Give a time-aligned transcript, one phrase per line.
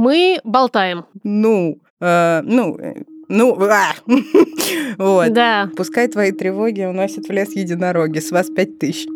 [0.00, 1.04] Мы болтаем.
[1.24, 3.92] Ну, э, ну, э, ну, а!
[4.96, 5.30] вот.
[5.34, 5.68] Да.
[5.76, 8.18] Пускай твои тревоги уносят в лес единороги.
[8.18, 9.06] С вас пять тысяч.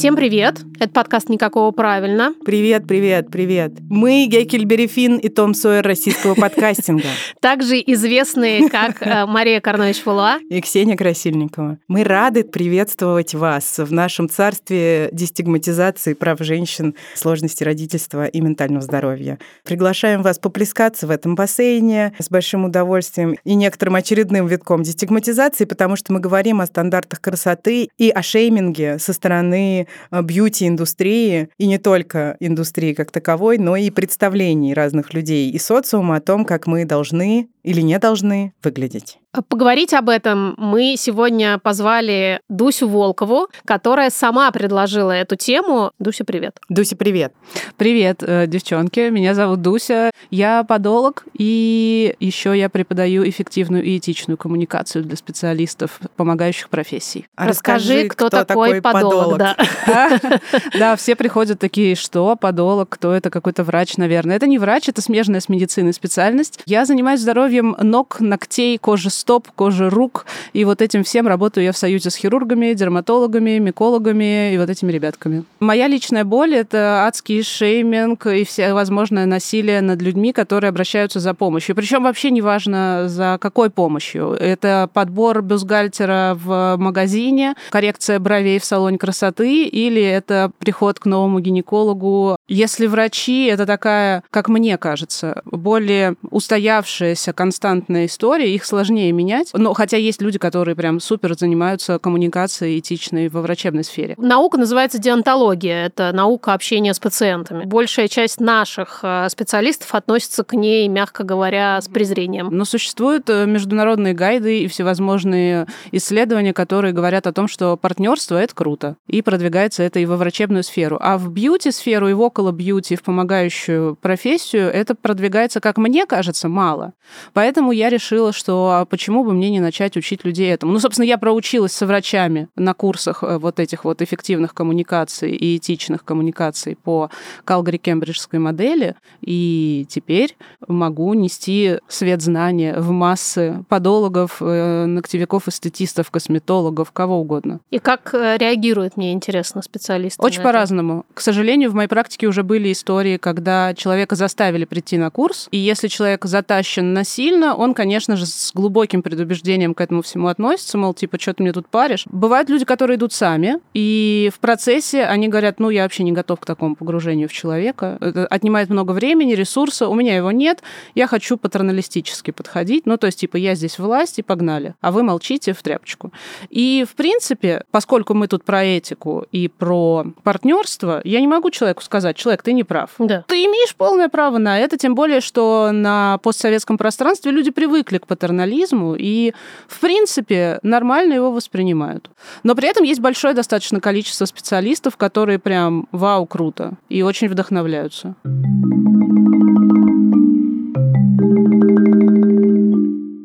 [0.00, 0.62] Всем привет!
[0.78, 2.32] Это подкаст «Никакого правильно».
[2.42, 3.74] Привет, привет, привет.
[3.90, 7.04] Мы Геккельбери Финн и Том Сойер российского подкастинга.
[7.42, 11.76] Также известные как э, Мария Карнович Фулуа и Ксения Красильникова.
[11.86, 19.38] Мы рады приветствовать вас в нашем царстве дестигматизации прав женщин, сложности родительства и ментального здоровья.
[19.64, 25.96] Приглашаем вас поплескаться в этом бассейне с большим удовольствием и некоторым очередным витком дестигматизации, потому
[25.96, 32.36] что мы говорим о стандартах красоты и о шейминге со стороны бьюти-индустрии, и не только
[32.40, 37.48] индустрии как таковой, но и представлений разных людей и социума о том, как мы должны
[37.62, 39.18] или не должны выглядеть.
[39.48, 45.92] Поговорить об этом мы сегодня позвали Дусю Волкову, которая сама предложила эту тему.
[46.00, 46.58] Дуся, привет.
[46.68, 47.32] Дуся, привет.
[47.76, 49.08] Привет, э, девчонки.
[49.08, 50.10] Меня зовут Дуся.
[50.30, 57.26] Я подолог, и еще я преподаю эффективную и этичную коммуникацию для специалистов помогающих профессий.
[57.36, 59.40] А расскажи, кто, кто такой подолог.
[59.86, 60.40] Да.
[60.78, 64.36] да, все приходят такие, что подолог, кто это, какой-то врач, наверное.
[64.36, 66.60] Это не врач, это смежная с медициной специальность.
[66.66, 70.26] Я занимаюсь здоровьем ног, ногтей, кожи стоп, кожи рук.
[70.52, 74.92] И вот этим всем работаю я в союзе с хирургами, дерматологами, микологами и вот этими
[74.92, 75.44] ребятками.
[75.60, 81.34] Моя личная боль— это адский шейминг и все возможное насилие над людьми, которые обращаются за
[81.34, 81.74] помощью.
[81.74, 84.30] Причем вообще не важно, за какой помощью.
[84.32, 91.40] Это подбор бюстгальтера в магазине, коррекция бровей в салоне красоты или это приход к новому
[91.40, 92.36] гинекологу.
[92.48, 99.48] Если врачи— это такая, как мне кажется, более устоявшаяся, константная история, их сложнее менять.
[99.54, 104.14] Но хотя есть люди, которые прям супер занимаются коммуникацией этичной во врачебной сфере.
[104.18, 105.86] Наука называется диантология.
[105.86, 107.64] Это наука общения с пациентами.
[107.64, 112.48] Большая часть наших э, специалистов относится к ней, мягко говоря, с презрением.
[112.50, 118.54] Но существуют э, международные гайды и всевозможные исследования, которые говорят о том, что партнерство это
[118.54, 118.96] круто.
[119.06, 120.98] И продвигается это и во врачебную сферу.
[121.00, 126.50] А в бьюти-сферу и в около бьюти, в помогающую профессию, это продвигается, как мне кажется,
[126.50, 126.92] мало.
[127.32, 130.72] Поэтому я решила, что почему бы мне не начать учить людей этому?
[130.72, 135.56] Ну, собственно, я проучилась со врачами на курсах э, вот этих вот эффективных коммуникаций и
[135.56, 137.10] этичных коммуникаций по
[137.44, 140.36] Калгари-Кембриджской модели, и теперь
[140.66, 147.60] могу нести свет знания в массы подологов, э, ногтевиков, эстетистов, косметологов, кого угодно.
[147.70, 150.22] И как э, реагирует, мне интересно, специалисты?
[150.22, 151.04] Очень по-разному.
[151.14, 155.56] К сожалению, в моей практике уже были истории, когда человека заставили прийти на курс, и
[155.56, 160.94] если человек затащен насильно, он, конечно же, с глубоким предубеждением к этому всему относятся, мол,
[160.94, 162.04] типа, что ты мне тут паришь.
[162.06, 166.40] Бывают люди, которые идут сами, и в процессе они говорят, ну, я вообще не готов
[166.40, 167.98] к такому погружению в человека.
[168.00, 170.62] Это отнимает много времени, ресурса, у меня его нет,
[170.94, 175.02] я хочу патерналистически подходить, ну, то есть, типа, я здесь власть, и погнали, а вы
[175.02, 176.12] молчите в тряпочку.
[176.48, 181.82] И, в принципе, поскольку мы тут про этику и про партнерство, я не могу человеку
[181.82, 182.90] сказать, человек, ты не прав.
[182.98, 183.24] Да.
[183.28, 188.06] Ты имеешь полное право на это, тем более, что на постсоветском пространстве люди привыкли к
[188.06, 189.32] патернализму, и,
[189.68, 192.10] в принципе, нормально его воспринимают.
[192.42, 198.14] Но при этом есть большое достаточно количество специалистов, которые прям вау, круто, и очень вдохновляются.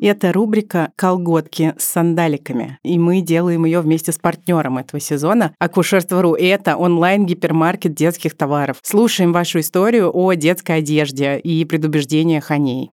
[0.07, 2.77] Это рубрика «Колготки с сандаликами».
[2.83, 6.35] И мы делаем ее вместе с партнером этого сезона Акушерство.ру.
[6.35, 8.77] Это онлайн-гипермаркет детских товаров.
[8.83, 12.91] Слушаем вашу историю о детской одежде и предубеждениях о ней.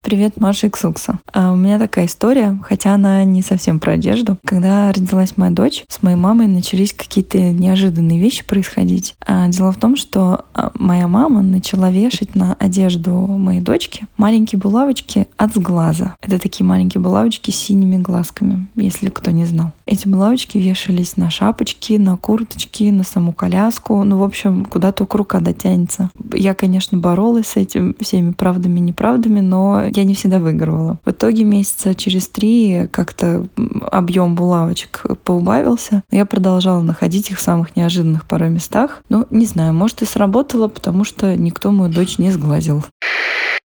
[0.00, 1.18] Привет, Маша Иксукса.
[1.32, 4.38] А у меня такая история, хотя она не совсем про одежду.
[4.44, 9.16] Когда родилась моя дочь, с моей мамой начались какие-то неожиданные вещи происходить.
[9.26, 14.60] А дело в том, что а, моя мама начала вешать на одежду моей дочки маленькие
[14.60, 16.14] булавочки от сглаза.
[16.22, 19.72] Это такие маленькие булавочки с синими глазками, если кто не знал.
[19.84, 24.04] Эти булавочки вешались на шапочки, на курточки, на саму коляску.
[24.04, 26.10] Ну, в общем, куда только рука дотянется.
[26.32, 30.98] Я, конечно, боролась с этим всеми правдами и неправдами, но я не всегда выигрывала.
[31.04, 33.46] В итоге месяца через три как-то
[33.90, 36.02] объем булавочек поубавился.
[36.10, 39.02] Я продолжала находить их в самых неожиданных порой местах.
[39.08, 42.84] Ну, не знаю, может и сработало, потому что никто мою дочь не сглазил.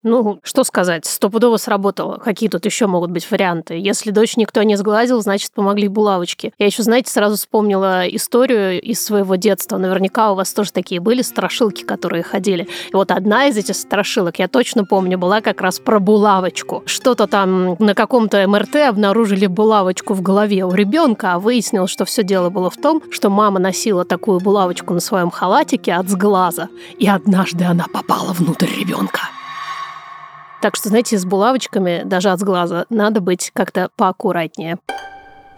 [0.02, 2.16] Ну, что сказать, стопудово сработало.
[2.16, 3.74] Какие тут еще могут быть варианты?
[3.74, 6.54] Если дочь никто не сглазил, значит, помогли булавочки.
[6.58, 9.76] Я еще, знаете, сразу вспомнила историю из своего детства.
[9.76, 12.66] Наверняка у вас тоже такие были страшилки, которые ходили.
[12.90, 16.82] И вот одна из этих страшилок, я точно помню, была как раз про булавочку.
[16.86, 22.24] Что-то там на каком-то МРТ обнаружили булавочку в голове у ребенка, а выяснилось, что все
[22.24, 26.68] дело было в том, что мама носила такую булавочку на своем халатике от сглаза,
[26.98, 29.20] и однажды она попала внутрь ребенка.
[30.60, 34.78] Так что, знаете, с булавочками, даже от сглаза, надо быть как-то поаккуратнее.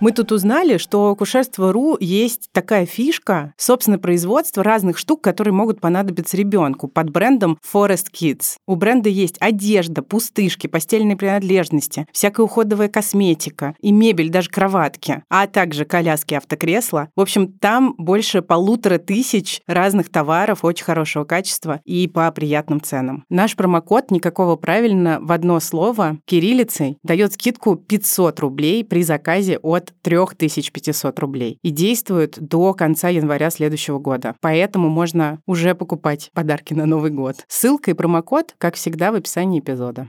[0.03, 5.81] Мы тут узнали, что у Акушерство.ру есть такая фишка, собственно, производство разных штук, которые могут
[5.81, 8.57] понадобиться ребенку под брендом Forest Kids.
[8.67, 15.47] У бренда есть одежда, пустышки, постельные принадлежности, всякая уходовая косметика и мебель, даже кроватки, а
[15.47, 17.09] также коляски, автокресла.
[17.15, 23.25] В общем, там больше полутора тысяч разных товаров очень хорошего качества и по приятным ценам.
[23.29, 29.92] Наш промокод «Никакого правильно» в одно слово кириллицей дает скидку 500 рублей при заказе от
[30.03, 34.35] 3500 рублей и действует до конца января следующего года.
[34.41, 37.45] Поэтому можно уже покупать подарки на Новый год.
[37.49, 40.09] Ссылка и промокод, как всегда, в описании эпизода.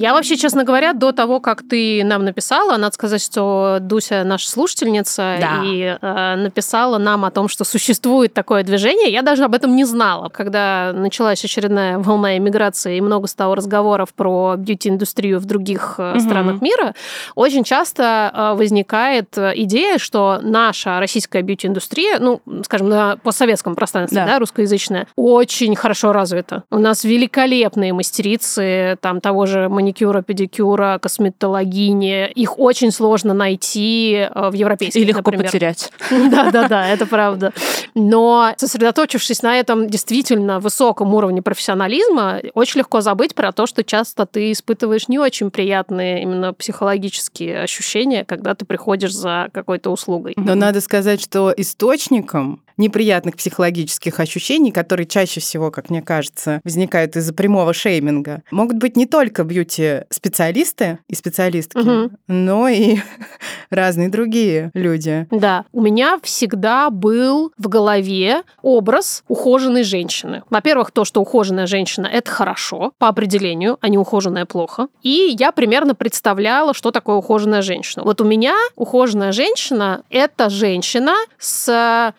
[0.00, 4.48] Я вообще, честно говоря, до того, как ты нам написала, надо сказать, что Дуся наша
[4.48, 5.60] слушательница Да.
[5.62, 9.12] и э, написала нам о том, что существует такое движение.
[9.12, 10.30] Я даже об этом не знала.
[10.30, 16.18] Когда началась очередная волна эмиграции и много стало разговоров про бьюти-индустрию в других Мгм.
[16.20, 16.94] странах мира,
[17.34, 24.22] очень часто э, возникает э, идея, что наша российская бьюти-индустрия, ну, скажем, на постсоветском пространстве,
[24.22, 24.26] Да.
[24.26, 26.62] да, русскоязычная, очень хорошо развита.
[26.70, 32.30] У нас великолепные мастерицы там того же маникюра, педикюра, косметологини.
[32.34, 35.46] Их очень сложно найти э, в европейских, И легко например.
[35.46, 35.92] потерять.
[36.10, 37.52] Да-да-да, это правда.
[37.94, 44.26] Но сосредоточившись на этом действительно высоком уровне профессионализма, очень легко забыть про то, что часто
[44.26, 50.34] ты испытываешь не очень приятные именно психологические ощущения, когда ты приходишь за какой-то услугой.
[50.36, 57.14] Но надо сказать, что источником неприятных психологических ощущений, которые чаще всего, как мне кажется, возникают
[57.16, 62.16] из-за прямого шейминга, могут быть не только бьюти-специалисты и специалистки, Мгм.
[62.26, 62.96] но и
[63.70, 65.26] разные другие люди.
[65.30, 70.42] Да, у меня всегда был в голове образ ухоженной женщины.
[70.50, 74.88] Во-первых, то, что ухоженная женщина– это хорошо, по определению, а не ухоженная плохо.
[75.02, 78.04] И я примерно представляла, что такое ухоженная женщина.
[78.04, 82.14] Вот у меня ухоженная женщина– это женщина с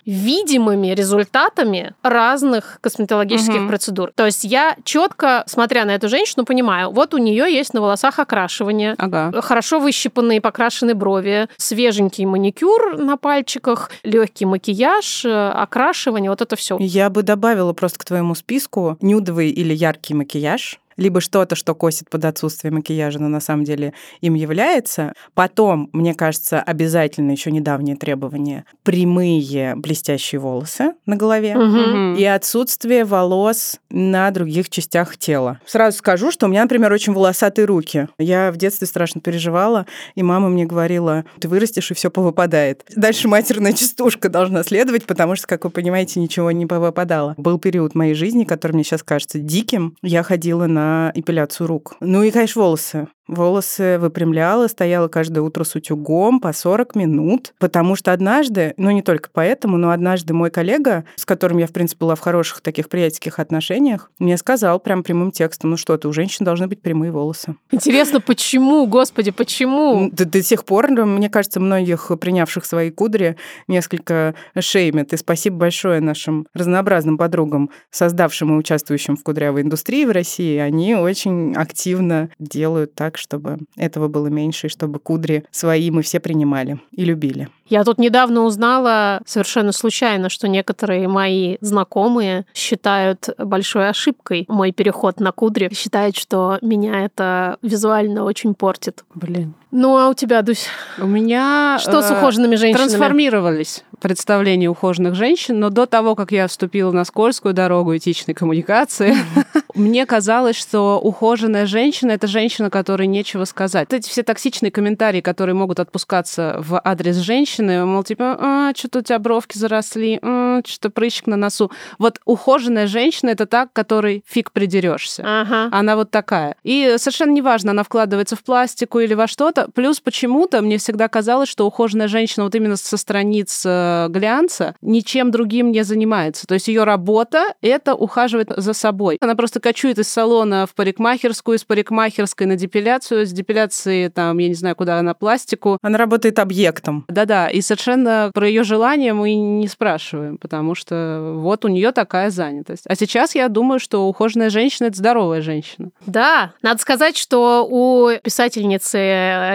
[0.52, 3.68] видимыми результатами разных косметологических Мгм.
[3.68, 4.12] процедур.
[4.16, 8.20] То есть я четко, смотря на эту женщину, понимаю, вот у нее есть на волосах
[8.20, 9.32] окрашивание, Ага.
[9.42, 16.78] хорошо выщипанные, покрашены брови, свеженький маникюр на пальчиках, легкий макияж, э, окрашивание, вот это все.
[16.80, 22.10] Я бы добавила просто к твоему списку нюдовый или яркий макияж, либо что-то, что косит
[22.10, 25.14] под отсутствие макияжа, но на самом деле им является.
[25.34, 31.56] Потом, мне кажется, обязательно еще недавнее требование– прямые блестящие волосы на голове.
[31.56, 32.16] Мгм.
[32.16, 35.60] И отсутствие волос на других частях тела.
[35.66, 38.08] Сразу скажу, что у меня, например, очень волосатые руки.
[38.18, 42.84] Я в детстве страшно переживала, и мама мне говорила, ты вырастешь, и все повыпадает.
[42.96, 47.34] Дальше матерная частушка должна следовать, потому что, как вы понимаете, ничего не повыпадало.
[47.38, 49.96] Был период моей жизни, который мне сейчас кажется диким.
[50.02, 51.96] Я ходила на эпиляцию рук.
[52.00, 53.08] Ну и, конечно, волосы.
[53.32, 59.02] Волосы выпрямляла, стояла каждое утро с утюгом по 40 минут, потому что однажды, ну не
[59.02, 62.90] только поэтому, но однажды мой коллега, с которым я, в принципе, была в хороших таких
[62.90, 67.14] приятельских отношениях, мне сказал прям прямым текстом, ну что ты, у женщин должны быть прямые
[67.14, 67.56] волосы.
[67.72, 70.10] Интересно, почему, господи, почему?
[70.12, 73.38] До, до сих пор, ну, мне кажется, многих принявших свои кудри
[73.70, 75.14] несколько шеймят.
[75.14, 80.58] И спасибо большое нашим разнообразным подругам, создавшим и участвующим в кудрявой индустрии в России.
[80.58, 86.20] Они очень активно делают так, чтобы этого было меньше, и чтобы кудри свои мы все
[86.20, 87.50] принимали и любили.
[87.68, 95.22] Я тут недавно узнала совершенно случайно, что некоторые мои знакомые считают большой ошибкой мой переход
[95.22, 99.06] на кудри, считают, что меня это визуально очень портит.
[99.16, 99.54] Блин.
[99.72, 100.68] Ну а у тебя, Дусь,
[101.00, 101.78] У меня...
[101.80, 102.90] что с э, ухоженными женщинами?
[102.90, 109.16] Трансформировались представление ухоженных женщин, но до того, как я вступила на скользкую дорогу этичной коммуникации,
[109.76, 113.92] мне казалось, что ухоженная женщина— это женщина, которой нечего сказать.
[113.92, 119.02] Эти все токсичные комментарии, которые могут отпускаться в адрес женщины, мол, типа, а, что-то у
[119.02, 121.72] тебя бровки заросли, а, что-то прыщик на носу.
[121.98, 125.24] Вот ухоженная женщина— это так, которой фиг придерешься.
[125.26, 125.70] Ага.
[125.72, 126.56] Она вот такая.
[126.64, 129.70] И совершенно неважно, она вкладывается в пластику или во что-то.
[129.74, 135.32] Плюс почему-то мне всегда казалось, что ухоженная женщина вот именно со страниц э, глянца ничем
[135.32, 136.48] другим не занимается.
[136.48, 139.18] То есть ее работа— это ухаживать за собой.
[139.22, 144.48] Она просто кочует из салона в парикмахерскую, из парикмахерской на депиляцию, с депиляции, там, я
[144.48, 145.78] не знаю, куда на пластику.
[145.82, 147.06] Она работает объектом.
[147.08, 152.30] Да-да, и совершенно про ее желание мы не спрашиваем, потому что вот у нее такая
[152.30, 152.84] занятость.
[152.88, 155.90] А сейчас я думаю, что ухоженная женщина— это здоровая женщина.
[156.06, 158.98] Да, надо сказать, что у писательницы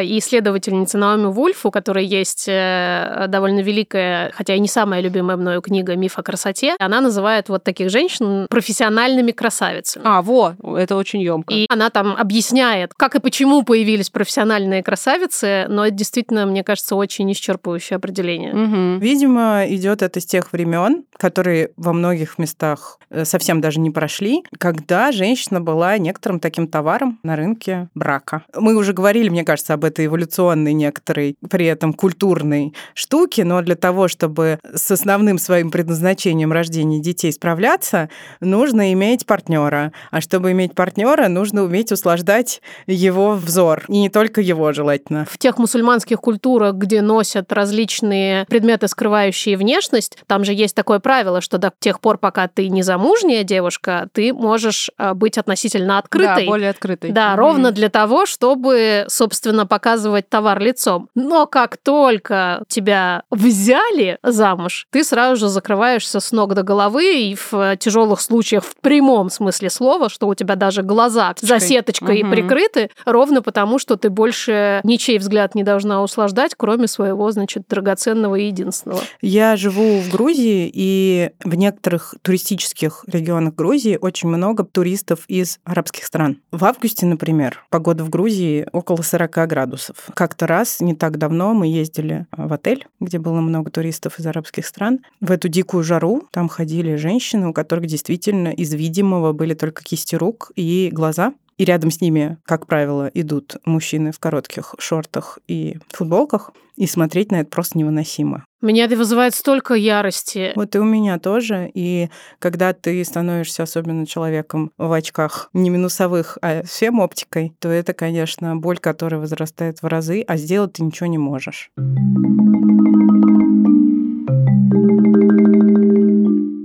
[0.05, 5.37] и исследовательницы Наоми Вульф, у которой есть э, довольно великая, хотя и не самая любимая
[5.37, 9.96] мною книга «Миф о красоте», она называет вот таких женщин профессиональными красавицами.
[10.03, 11.53] А, во, это очень емко.
[11.53, 16.97] И она там объясняет, как и почему появились профессиональные красавицы, но это действительно, мне кажется,
[16.97, 18.53] очень исчерпывающее определение.
[18.53, 18.99] Мгм.
[19.01, 24.45] Видимо, идет это с тех времен, которые во многих местах э, совсем даже не прошли,
[24.59, 28.45] когда женщина была некоторым таким товаром на рынке брака.
[28.55, 33.77] Мы уже говорили, мне кажется, об этой эволюционной некоторой, при этом культурной штуке, но для
[33.77, 38.09] того, чтобы с основным своим предназначением рождения детей справляться,
[38.41, 39.86] нужно иметь партнера.
[40.11, 43.85] А чтобы иметь партнера, нужно уметь услаждать его взор.
[43.89, 45.27] И не только его, желательно.
[45.31, 51.41] В тех мусульманских культурах, где носят различные предметы, скрывающие внешность, там же есть такое правило,
[51.41, 56.45] что до тех пор, пока ты не замужняя девушка, ты можешь а, быть относительно открытой.
[56.45, 57.11] Да, более открытой.
[57.11, 57.39] Да, Мгм.
[57.39, 61.09] ровно для того, чтобы, собственно, показывать товар лицом.
[61.15, 67.37] Но как только тебя взяли замуж, ты сразу же закрываешься с ног до головы и
[67.51, 72.31] в тяжелых случаях в прямом смысле слова, что у тебя даже глаза за сеточкой Мгм.
[72.33, 78.37] прикрыты, ровно потому, что ты больше ничей взгляд не должна услаждать, кроме своего, значит, драгоценного
[78.37, 79.01] и единственного.
[79.21, 86.05] Я живу в Грузии, и в некоторых туристических регионах Грузии очень много туристов из арабских
[86.05, 86.39] стран.
[86.53, 89.97] В августе, например, погода в Грузии около 40 градусов.
[90.15, 94.67] Как-то раз, не так давно, мы ездили в отель, где было много туристов из арабских
[94.67, 95.01] стран.
[95.21, 100.15] В эту дикую жару там ходили женщины, у которых действительно из видимого были только кисти
[100.15, 101.33] рук и глаза.
[101.59, 106.53] И рядом с ними, как правило, идут мужчины в коротких шортах и футболках.
[106.77, 108.45] И смотреть на это просто невыносимо.
[108.61, 110.53] Меня это вызывает столько ярости.
[110.57, 111.71] Вот и у меня тоже.
[111.73, 117.95] И когда ты становишься особенно человеком в очках не минусовых, а с фем-оптикой, то это,
[117.95, 121.71] конечно, боль, которая возрастает в разы, а сделать ты ничего не можешь.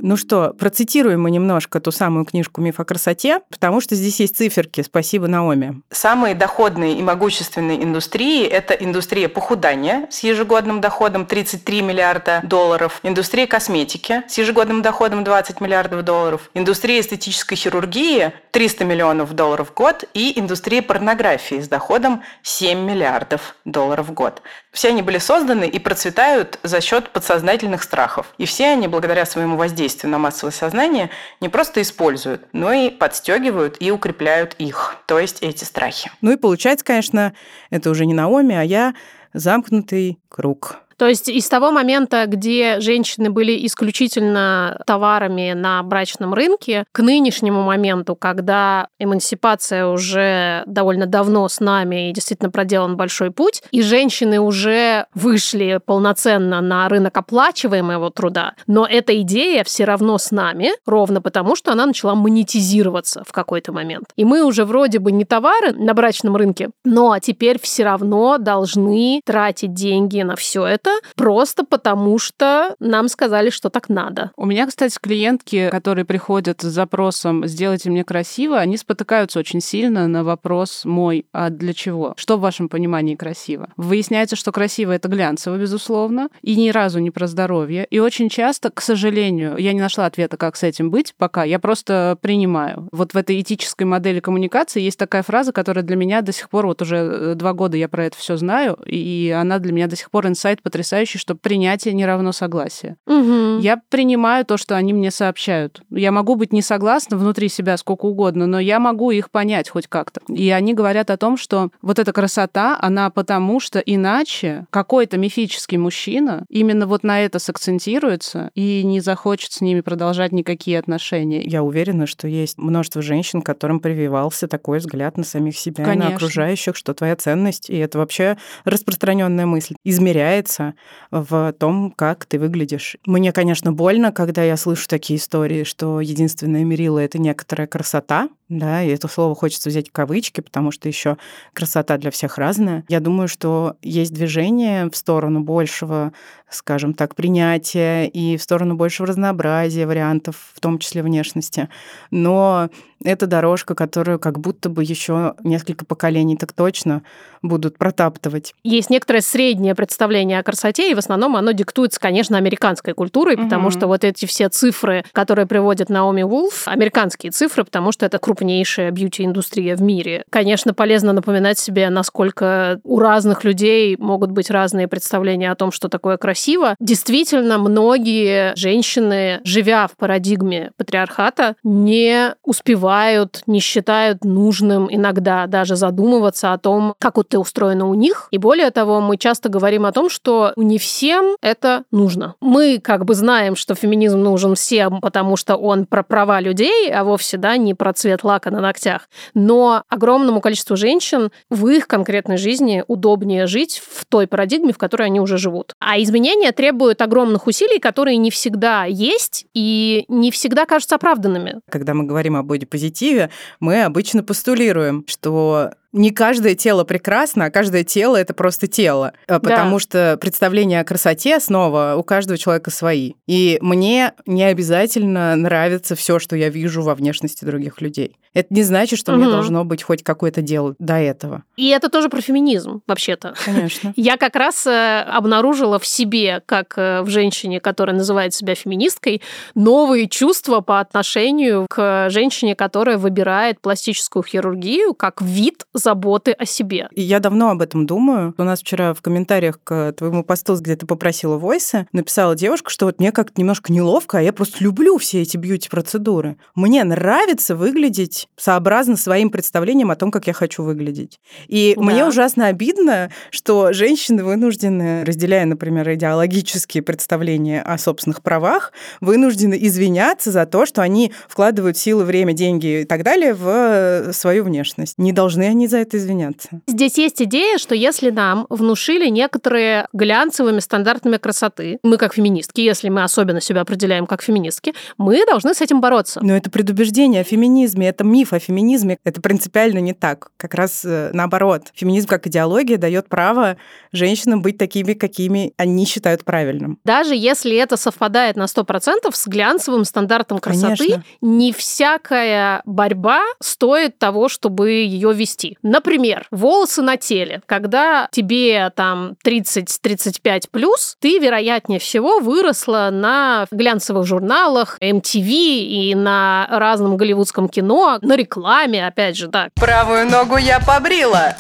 [0.04, 4.36] Ну что, процитируем мы немножко ту самую книжку «Миф о красоте», потому что здесь есть
[4.36, 4.82] циферки.
[4.82, 5.80] Спасибо, Наоми.
[5.92, 13.46] Самые доходные и могущественные индустрии– это индустрия похудания с ежегодным доходом 33 миллиарда долларов, индустрия
[13.46, 20.04] косметики с ежегодным доходом 20 миллиардов долларов, индустрия эстетической хирургии– 300 миллионов долларов в год
[20.14, 24.42] и индустрия порнографии с доходом 7 миллиардов долларов в год.
[24.72, 28.28] Все они были созданы и процветают за счет подсознательных страхов.
[28.38, 33.78] И все они, благодаря своему воздействию на массовое сознание, не просто используют, но и подстегивают
[33.80, 36.12] и укрепляют их, то есть эти страхи.
[36.22, 37.34] Ну и получается, конечно,
[37.70, 38.94] это уже не Наоми, а я
[39.34, 40.80] замкнутый круг.
[41.02, 47.64] То есть из того момента, где женщины были исключительно товарами на брачном рынке, к нынешнему
[47.64, 54.40] моменту, когда эмансипация уже довольно давно с нами и действительно проделан большой путь, и женщины
[54.40, 61.20] уже вышли полноценно на рынок оплачиваемого труда, но эта идея все равно с нами, ровно
[61.20, 64.12] потому, что она начала монетизироваться в какой-то момент.
[64.18, 69.22] И мы уже вроде бы не товары на брачном рынке, но теперь все равно должны
[69.26, 74.32] тратить деньги на все это, просто потому что нам сказали, что так надо.
[74.36, 80.08] У меня, кстати, клиентки, которые приходят с запросом «сделайте мне красиво», они спотыкаются очень сильно
[80.08, 82.14] на вопрос мой «а для чего?».
[82.18, 83.70] Что в вашем понимании красиво?
[83.78, 87.86] Выясняется, что красиво— это глянцево, безусловно, и ни разу не про здоровье.
[87.90, 91.60] И очень часто, к сожалению, я не нашла ответа, как с этим быть пока, я
[91.60, 92.88] просто принимаю.
[92.92, 96.66] Вот в этой этической модели коммуникации есть такая фраза, которая для меня до сих пор,
[96.66, 99.96] вот уже э, два года я про это все знаю, и она для меня до
[99.96, 102.98] сих пор инсайт потрясающий потрясающий, что принятие не равно согласие.
[103.06, 103.60] Мгм.
[103.60, 105.82] Я принимаю то, что они мне сообщают.
[105.92, 109.88] Я могу быть не согласна внутри себя сколько угодно, но я могу их понять хоть
[109.88, 110.22] как-то.
[110.28, 115.78] И они говорят о том, что вот эта красота, она потому что иначе какой-то мифический
[115.78, 121.42] мужчина именно вот на это сакцентируется и не захочет с ними продолжать никакие отношения.
[121.44, 126.10] Я уверена, что есть множество женщин, которым прививался такой взгляд на самих себя Конечно.
[126.10, 130.71] на окружающих, что твоя ценность, и это вообще распространенная мысль, измеряется
[131.12, 132.98] в том, как ты выглядишь.
[133.06, 138.84] Мне, конечно, больно, когда я слышу такие истории, что единственное мерило— это некоторая красота, да,
[138.84, 141.18] и это слово хочется взять в кавычки, потому что еще
[141.54, 142.84] красота для всех разная.
[142.90, 146.12] Я думаю, что есть движение в сторону большего,
[146.50, 151.70] скажем так, принятия и в сторону большего разнообразия вариантов, в том числе внешности.
[152.12, 152.70] Но
[153.04, 157.02] это дорожка, которую как будто бы еще несколько поколений так точно
[157.42, 158.54] будут протаптывать.
[158.64, 163.70] Есть некоторое среднее представление о красоте, и в основном оно диктуется, конечно, американской культурой, потому
[163.70, 163.72] Мгм.
[163.72, 168.90] что вот эти все цифры, которые приводит Наоми Вулф, американские цифры, потому что это крупнейшая
[168.90, 170.24] бьюти-индустрия в мире.
[170.32, 175.90] Конечно, полезно напоминать себе, насколько у разных людей могут быть разные представления о том, что
[175.90, 176.76] такое красиво.
[176.80, 186.52] Действительно, многие женщины, живя в парадигме патриархата, не успевают, не считают нужным иногда даже задумываться
[186.54, 188.28] о том, как вот это устроено у них.
[188.32, 192.34] И более того, мы часто говорим о том, что не всем это нужно.
[192.42, 197.04] Мы как бы знаем, что феминизм нужен всем, потому что он про права людей, а
[197.04, 199.10] вовсе да, не про цвет лака на ногтях.
[199.34, 205.08] Но огромному количеству женщин в их конкретной жизни удобнее жить в той парадигме, в которой
[205.08, 205.74] они уже живут.
[205.80, 211.62] А изменения требуют огромных усилий, которые не всегда есть и не всегда кажутся оправданными.
[211.70, 217.84] Когда мы говорим о бодипозитиве, мы обычно постулируем, что не каждое тело прекрасно, а каждое
[217.84, 219.14] тело это просто тело.
[219.28, 223.14] А Потому что представления о красоте снова у каждого человека свои.
[223.28, 228.18] И мне не обязательно нравится все, что я вижу во внешности других людей.
[228.34, 229.32] Это не значит, что мне Мгм.
[229.34, 231.44] должно быть хоть какое-то дело до этого.
[231.58, 233.34] И это тоже про феминизм, вообще-то.
[233.44, 233.92] Конечно.
[233.98, 239.22] Я как раз э, обнаружила в себе, как э, в женщине, которая называет себя феминисткой,
[239.54, 246.88] новые чувства по отношению к женщине, которая выбирает пластическую хирургию как вид заботы о себе.
[246.94, 248.34] И я давно об этом думаю.
[248.38, 252.86] У нас вчера в комментариях к твоему посту, где ты попросила войса, написала девушка, что
[252.86, 256.38] вот мне как-то немножко неловко, а я просто люблю все эти бьюти-процедуры.
[256.56, 261.20] Мне нравится выглядеть сообразно своим представлениям о том, как я хочу выглядеть.
[261.48, 261.82] И Да.
[261.84, 270.32] мне ужасно обидно, что женщины вынуждены, разделяя, например, идеологические представления о собственных правах, вынуждены извиняться
[270.32, 274.98] за то, что они вкладывают силы, время, деньги и так далее в э, свою внешность.
[274.98, 276.62] Не должны они за это извиняться.
[276.68, 282.90] Здесь есть идея, что если нам внушили некоторые глянцевыми стандартами красоты, мы как феминистки, если
[282.90, 286.20] мы особенно себя определяем как феминистки, мы должны с этим бороться.
[286.24, 288.98] Но это предубеждение о феминизме, это миф о феминизме.
[289.04, 290.32] Это принципиально не так.
[290.38, 291.70] Как раз э, наоборот.
[291.74, 293.58] Феминизм как идеология дает право
[293.92, 296.80] женщинам быть такими, какими они считают правильным.
[296.84, 301.04] Даже если это совпадает на 100% с глянцевым стандартом красоты, Конечно.
[301.22, 305.58] не всякая борьба стоит того, чтобы ее вести.
[305.64, 307.42] Например, волосы на теле.
[307.46, 316.48] Когда тебе там 30-35 плюс, ты, вероятнее всего, выросла на глянцевых журналах, MTV и на
[316.50, 319.50] разном голливудском кино, на рекламе, опять же, да.
[319.56, 321.36] Правую ногу я побрила,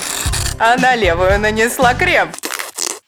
[0.59, 2.29] а на левую нанесла крем.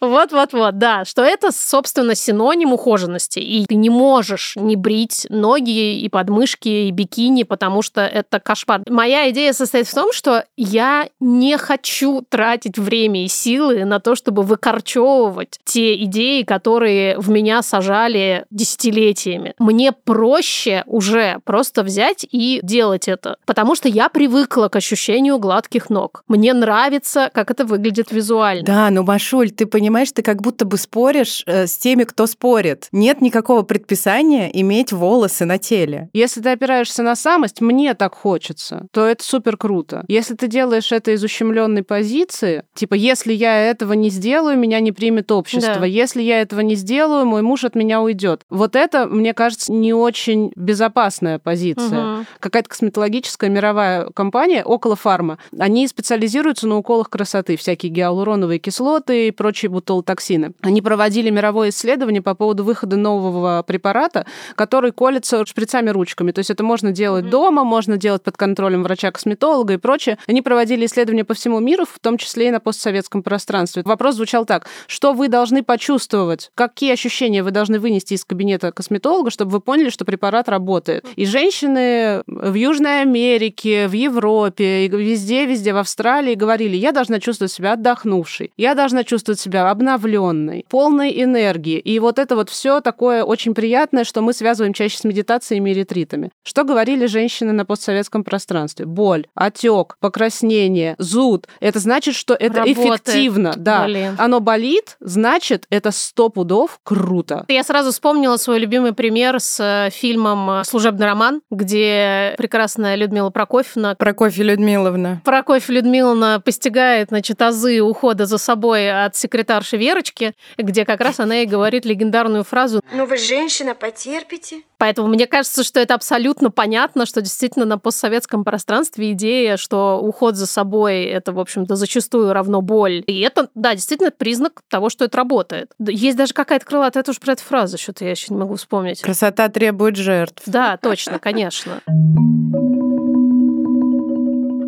[0.08, 3.40] Вот-вот-вот, да, что это, собственно, синоним ухоженности.
[3.40, 8.82] И ты не можешь не брить ноги и подмышки, и бикини, потому что это кошмар.
[8.90, 14.16] Моя идея состоит в том, что я не хочу тратить время и силы на то,
[14.16, 19.54] чтобы выкорчевывать те идеи, которые в меня сажали десятилетиями.
[19.60, 25.90] Мне проще уже просто взять и делать это, потому что я привыкла к ощущению гладких
[25.90, 26.24] ног.
[26.28, 28.64] Мне нравится, как это выглядит визуально.
[28.64, 32.88] Да, но, Машуль, ты понимаешь, ты как будто бы споришь э, с теми, кто спорит.
[32.92, 36.10] Нет никакого предписания иметь волосы на теле.
[36.14, 40.04] Если ты опираешься на самость, мне так хочется, то это супер круто.
[40.08, 44.92] Если ты делаешь это из ущемленной позиции, типа, если я этого не сделаю, меня не
[44.92, 45.80] примет общество.
[45.80, 45.86] Да.
[45.86, 48.42] Если я этого не сделаю, мой муж от меня уйдет.
[48.50, 52.02] Вот это, мне кажется, не очень безопасная позиция.
[52.02, 52.26] Мгм.
[52.40, 59.32] Какая-то косметологическая мировая компания, около фарма, они специализируются на уколах красоты, всякие гиалуроновые кислоты и
[59.32, 60.54] прочие ботулотоксины.
[60.62, 66.32] Они проводили мировое исследование по поводу выхода нового препарата, который колется шприцами-ручками.
[66.32, 67.30] То есть это можно делать mm-hmm.
[67.30, 70.18] дома, можно делать под контролем врача-косметолога и прочее.
[70.28, 73.84] Они проводили исследования по всему миру, в том числе и на постсоветском пространстве.
[73.86, 74.68] Вопрос звучал так.
[74.88, 76.52] Что вы должны почувствовать?
[76.56, 81.06] Какие ощущения вы должны вынести из кабинета косметолога, чтобы вы поняли, что препарат работает?
[81.16, 87.74] И женщины в Южной Америке, в Европе, везде-везде, в Австралии говорили, я должна чувствовать себя
[87.74, 91.80] отдохнувшей, я должна чувствовать себя обновленной, полной энергии.
[91.80, 95.74] И вот это вот все такое очень приятное, что мы связываем чаще с медитациями и
[95.74, 96.32] ретритами.
[96.44, 98.86] Что говорили женщины на постсоветском пространстве?
[98.86, 101.48] Боль, отек, покраснение, зуд.
[101.60, 102.78] Это значит, что это Работает.
[102.78, 103.54] эффективно.
[103.56, 103.86] Да.
[103.86, 104.16] Блин.
[104.18, 107.46] Оно болит, значит, это сто пудов круто.
[107.48, 113.96] Я сразу вспомнила свой любимый пример с э, фильмом «Служебный роман», где прекрасная Людмила Прокофьевна...
[113.96, 115.22] Прокофья Людмиловна.
[115.24, 119.16] Прокофья Людмиловна постигает, значит, азы ухода за собой от
[119.54, 124.62] секретарши Верочки, где как раз она и говорит легендарную фразу «Ну вы женщина, потерпите».
[124.78, 130.36] Поэтому мне кажется, что это абсолютно понятно, что действительно на постсоветском пространстве идея, что уход
[130.36, 133.04] за собой это, в общем-то, зачастую равно боль.
[133.08, 135.72] И это, да, действительно признак того, что это работает.
[135.80, 139.02] Есть даже какая-то крылатая тоже про эту фразу, что-то я еще не могу вспомнить.
[139.02, 140.44] Красота требует жертв.
[140.46, 141.82] Да, точно, конечно.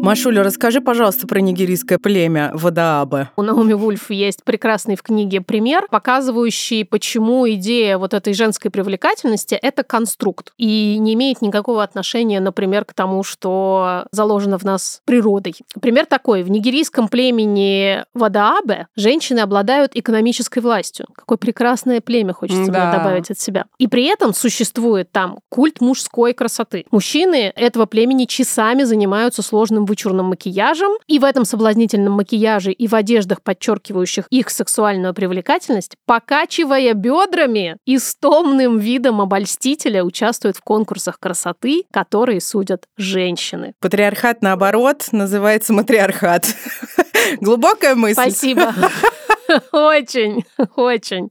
[0.06, 3.32] Машуля, расскажи, пожалуйста, про нигерийское племя Вадаабе.
[3.38, 9.56] У Наоми Вульф есть прекрасный в книге пример, показывающий, почему идея вот этой женской привлекательности—
[9.62, 15.56] это конструкт и не имеет никакого отношения, например, к тому, что заложено в нас природой.
[15.82, 16.44] Пример такой.
[16.44, 21.08] В нигерийском племени Вадаабе женщины обладают экономической властью.
[21.16, 22.86] Какое прекрасное племя, хочется да.
[22.86, 23.66] мне добавить от себя.
[23.80, 26.86] И при этом существует там культ мужской красоты.
[26.92, 32.94] Мужчины этого племени часами занимаются сложным вычурным макияжем, и в этом соблазнительном макияже и в
[32.96, 41.18] одеждах, подчеркивающих их сексуальную привлекательность, покачивая бедрами и с томным видом обольстителя участвуют в конкурсах
[41.20, 43.74] красоты, которые судят женщины.
[43.80, 46.48] Патриархат, наоборот, называется матриархат.
[47.40, 48.22] Глубокая мысль.
[48.22, 48.74] Спасибо.
[49.72, 50.44] Очень,
[50.76, 51.30] очень.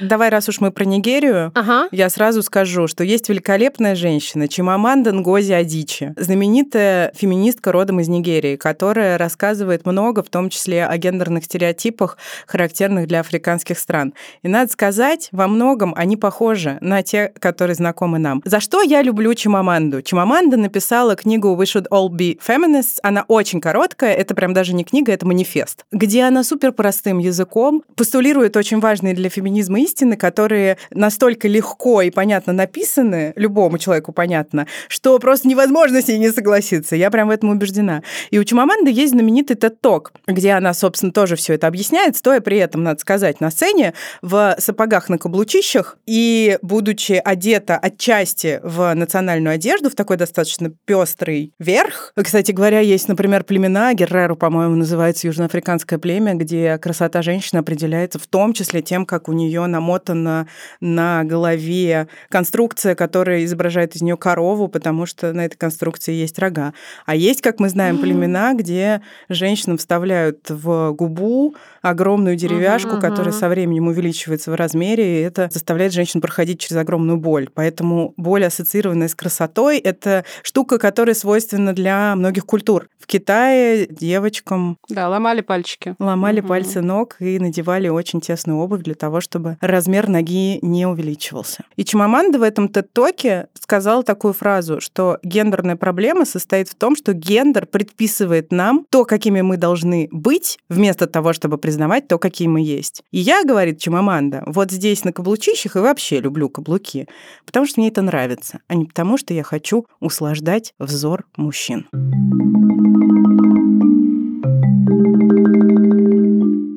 [0.00, 1.88] Давай, раз уж мы про Нигерию, ага.
[1.90, 8.56] я сразу скажу, что есть великолепная женщина Чимаманда Ngozi Адичи, знаменитая феминистка родом из Нигерии,
[8.56, 14.14] которая рассказывает много, в том числе о гендерных стереотипах, характерных для африканских стран.
[14.42, 18.42] И надо сказать, во многом они похожи на те, которые знакомы нам.
[18.44, 20.02] За что я люблю Чимаманду?
[20.02, 22.98] Чимаманда написала книгу We Should All Be Feminists.
[23.02, 27.47] Она очень короткая, это прям даже не книга, это манифест, где она супер простым языком
[27.48, 34.12] языком, постулирует очень важные для феминизма истины, которые настолько легко и понятно написаны, любому человеку
[34.12, 36.96] понятно, что просто невозможно с ней не согласиться.
[36.96, 38.02] Я прям в этом убеждена.
[38.30, 42.58] И у Чумаманды есть знаменитый TED-ток, где она, собственно, тоже все это объясняет, стоя при
[42.58, 49.54] этом, надо сказать, на сцене в сапогах на каблучищах и будучи одета отчасти в национальную
[49.54, 52.12] одежду, в такой достаточно пестрый верх.
[52.16, 58.18] Кстати говоря, есть, например, племена, Герреру, по-моему, называется южноафриканское племя, где красота женщин женщина определяется
[58.18, 60.48] в том числе тем, как у нее намотана
[60.80, 66.74] на голове конструкция, которая изображает из нее корову, потому что на этой конструкции есть рога.
[67.06, 73.32] А есть, как мы знаем, племена, где женщинам вставляют в губу огромную деревяшку, uh-huh, которая
[73.32, 77.48] со временем увеличивается в размере, и это заставляет женщин проходить через огромную боль.
[77.52, 82.88] Поэтому боль, ассоциированная с красотой, это штука, которая свойственна для многих культур.
[82.98, 84.78] В Китае девочкам...
[84.88, 85.94] Да, ломали пальчики.
[85.98, 86.46] Ломали uh-huh.
[86.46, 91.64] пальцы ног и надевали очень тесную обувь для того, чтобы размер ноги не увеличивался.
[91.76, 97.12] И Чимаманда в этом тед-токе сказал такую фразу, что гендерная проблема состоит в том, что
[97.12, 102.62] гендер предписывает нам то, какими мы должны быть, вместо того, чтобы признавать то, какие мы
[102.62, 103.02] есть.
[103.10, 107.06] И я, говорит Чимаманда, вот здесь на каблучищах и вообще люблю каблуки,
[107.44, 111.86] потому что мне это нравится, а не потому, что я хочу услаждать взор мужчин.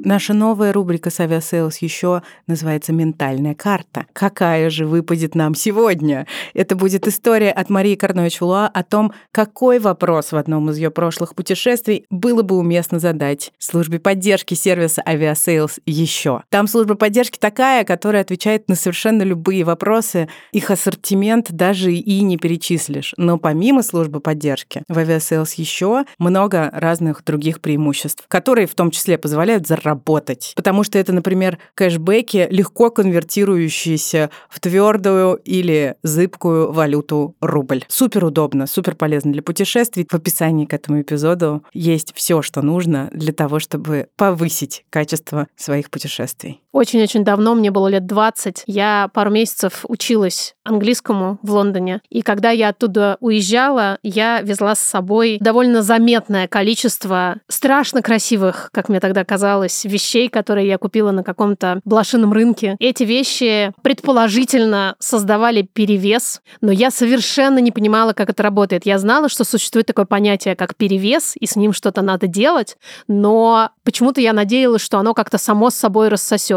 [0.03, 4.07] Наша новая рубрика с Aviasales Ещё называется «Ментальная карта».
[4.13, 6.25] Какая же выпадет нам сегодня?
[6.55, 11.35] Это будет история от Марии Карнович-Валуа о том, какой вопрос в одном из ее прошлых
[11.35, 16.41] путешествий было бы уместно задать службе поддержки сервиса Aviasales Ещё.
[16.49, 20.29] Там служба поддержки такая, которая отвечает на совершенно любые вопросы.
[20.51, 23.13] Их ассортимент даже и не перечислишь.
[23.17, 29.19] Но помимо службы поддержки в Aviasales Ещё много разных других преимуществ, которые в том числе
[29.19, 30.53] позволяют заработать работать.
[30.55, 37.83] Потому что это, например, кэшбэки, легко конвертирующиеся в твердую или зыбкую валюту рубль.
[37.87, 40.07] Супер удобно, супер полезно для путешествий.
[40.09, 45.89] В описании к этому эпизоду есть все, что нужно для того, чтобы повысить качество своих
[45.89, 46.61] путешествий.
[46.71, 52.01] Очень-очень давно, мне было лет 20, я пару месяцев училась английскому в Лондоне.
[52.09, 58.87] И когда я оттуда уезжала, я везла с собой довольно заметное количество страшно красивых, как
[58.87, 62.77] мне тогда казалось, вещей, которые я купила на каком-то блошином рынке.
[62.79, 68.85] Эти вещи предположительно создавали перевес, но я совершенно не понимала, как это работает.
[68.85, 73.71] Я знала, что существует такое понятие, как перевес, и с ним что-то надо делать, но
[73.83, 76.07] почему-то я надеялась, что оно как-то само собой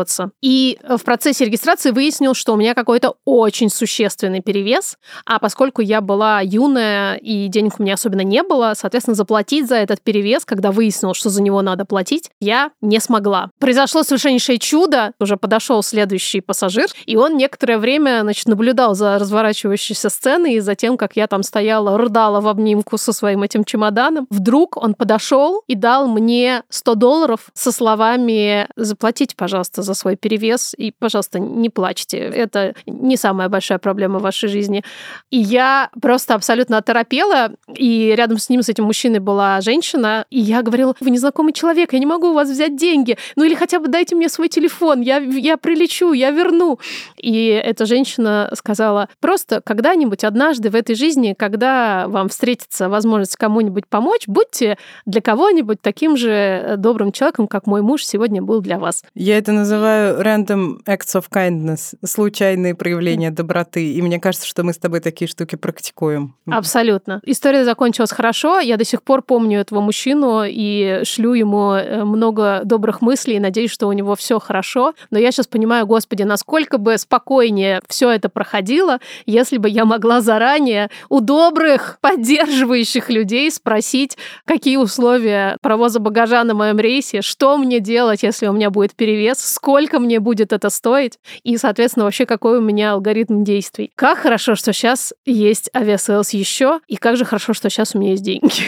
[0.04, 0.30] рассосется.
[0.40, 6.00] И в процессе регистрации выяснил, что у меня какой-то очень существенный перевес, а поскольку я
[6.00, 10.70] была юная и денег у меня особенно не было, соответственно, заплатить за этот перевес, когда
[10.70, 13.50] выяснил, что за него надо платить, я не смогла.
[13.58, 15.12] Произошло совершеннейшее чудо.
[15.20, 20.74] Уже подошел следующий пассажир, и он некоторое время, значит, наблюдал за разворачивающейся сценой и за
[20.74, 24.26] тем, как я там стояла, рыдала в обнимку со своим этим чемоданом.
[24.30, 30.74] Вдруг он подошел и дал мне 100 долларов со словами «Заплатите, пожалуйста, за свой перевес
[30.76, 32.18] и, пожалуйста, не плачьте.
[32.18, 34.84] Это не самая большая проблема в вашей жизни».
[35.30, 40.40] И я просто абсолютно оторопела, и рядом с ним, с этим мужчиной была женщина, и
[40.40, 43.80] я говорила, вы незнакомый человек, я не могу у вас взять деньги, ну или хотя
[43.80, 46.78] бы дайте мне свой телефон, я, я прилечу, я верну.
[47.16, 53.86] И эта женщина сказала, просто когда-нибудь однажды в этой жизни, когда вам встретится возможность кому-нибудь
[53.86, 59.04] помочь, будьте для кого-нибудь таким же добрым человеком, как мой муж сегодня был для вас.
[59.14, 63.92] Я это называю random acts of kindness, случайные проявления доброты.
[63.92, 66.34] И мне кажется, что мы с тобой такие штуки практикуем.
[66.50, 67.20] Абсолютно.
[67.24, 68.60] История закончилась хорошо.
[68.60, 73.70] Я до сих пор помню этого мужчину и шлю ему э, много добрых мыслей надеюсь,
[73.70, 74.94] что у него все хорошо.
[75.10, 80.20] Но я сейчас понимаю, господи, насколько бы спокойнее все это проходило, если бы я могла
[80.20, 87.80] заранее у добрых, поддерживающих людей спросить, какие условия провоза багажа на моем рейсе, что мне
[87.80, 92.58] делать, если у меня будет перевес, сколько мне будет это стоить, и, соответственно, вообще какой
[92.58, 93.90] у меня алгоритм действий.
[93.94, 98.12] Как хорошо, что сейчас есть Aviasales Ещё, и как же хорошо, что сейчас у меня
[98.12, 98.62] есть деньги.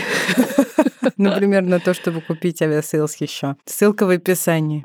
[1.17, 3.57] Например, на то, чтобы купить Aviasales Ещё.
[3.65, 4.83] Ссылка в описании.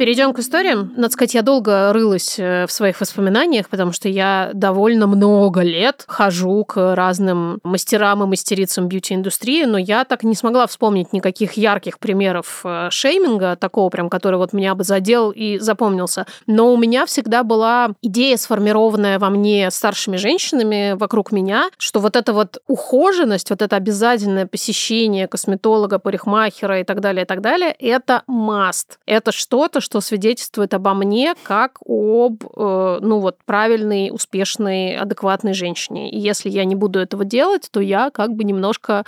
[0.00, 0.94] Перейдем к историям.
[0.96, 6.04] Надо сказать, я долго рылась э, в своих воспоминаниях, потому что я довольно много лет
[6.08, 11.98] хожу к разным мастерам и мастерицам бьюти-индустрии, но я так не смогла вспомнить никаких ярких
[11.98, 16.24] примеров э, шейминга, такого прям, который вот меня бы задел и запомнился.
[16.46, 22.16] Но у меня всегда была идея, сформированная во мне старшими женщинами вокруг меня, что вот
[22.16, 27.76] эта вот ухоженность, вот это обязательное посещение косметолога, парикмахера и так далее, и так далее,
[27.78, 28.98] это must.
[29.04, 36.12] Это что-то, что свидетельствует обо мне как об, э, ну вот, правильной, успешной, адекватной женщине.
[36.12, 39.04] И если я не буду этого делать, то я как бы немножко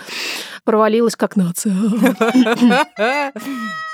[0.65, 1.73] провалилась как нация.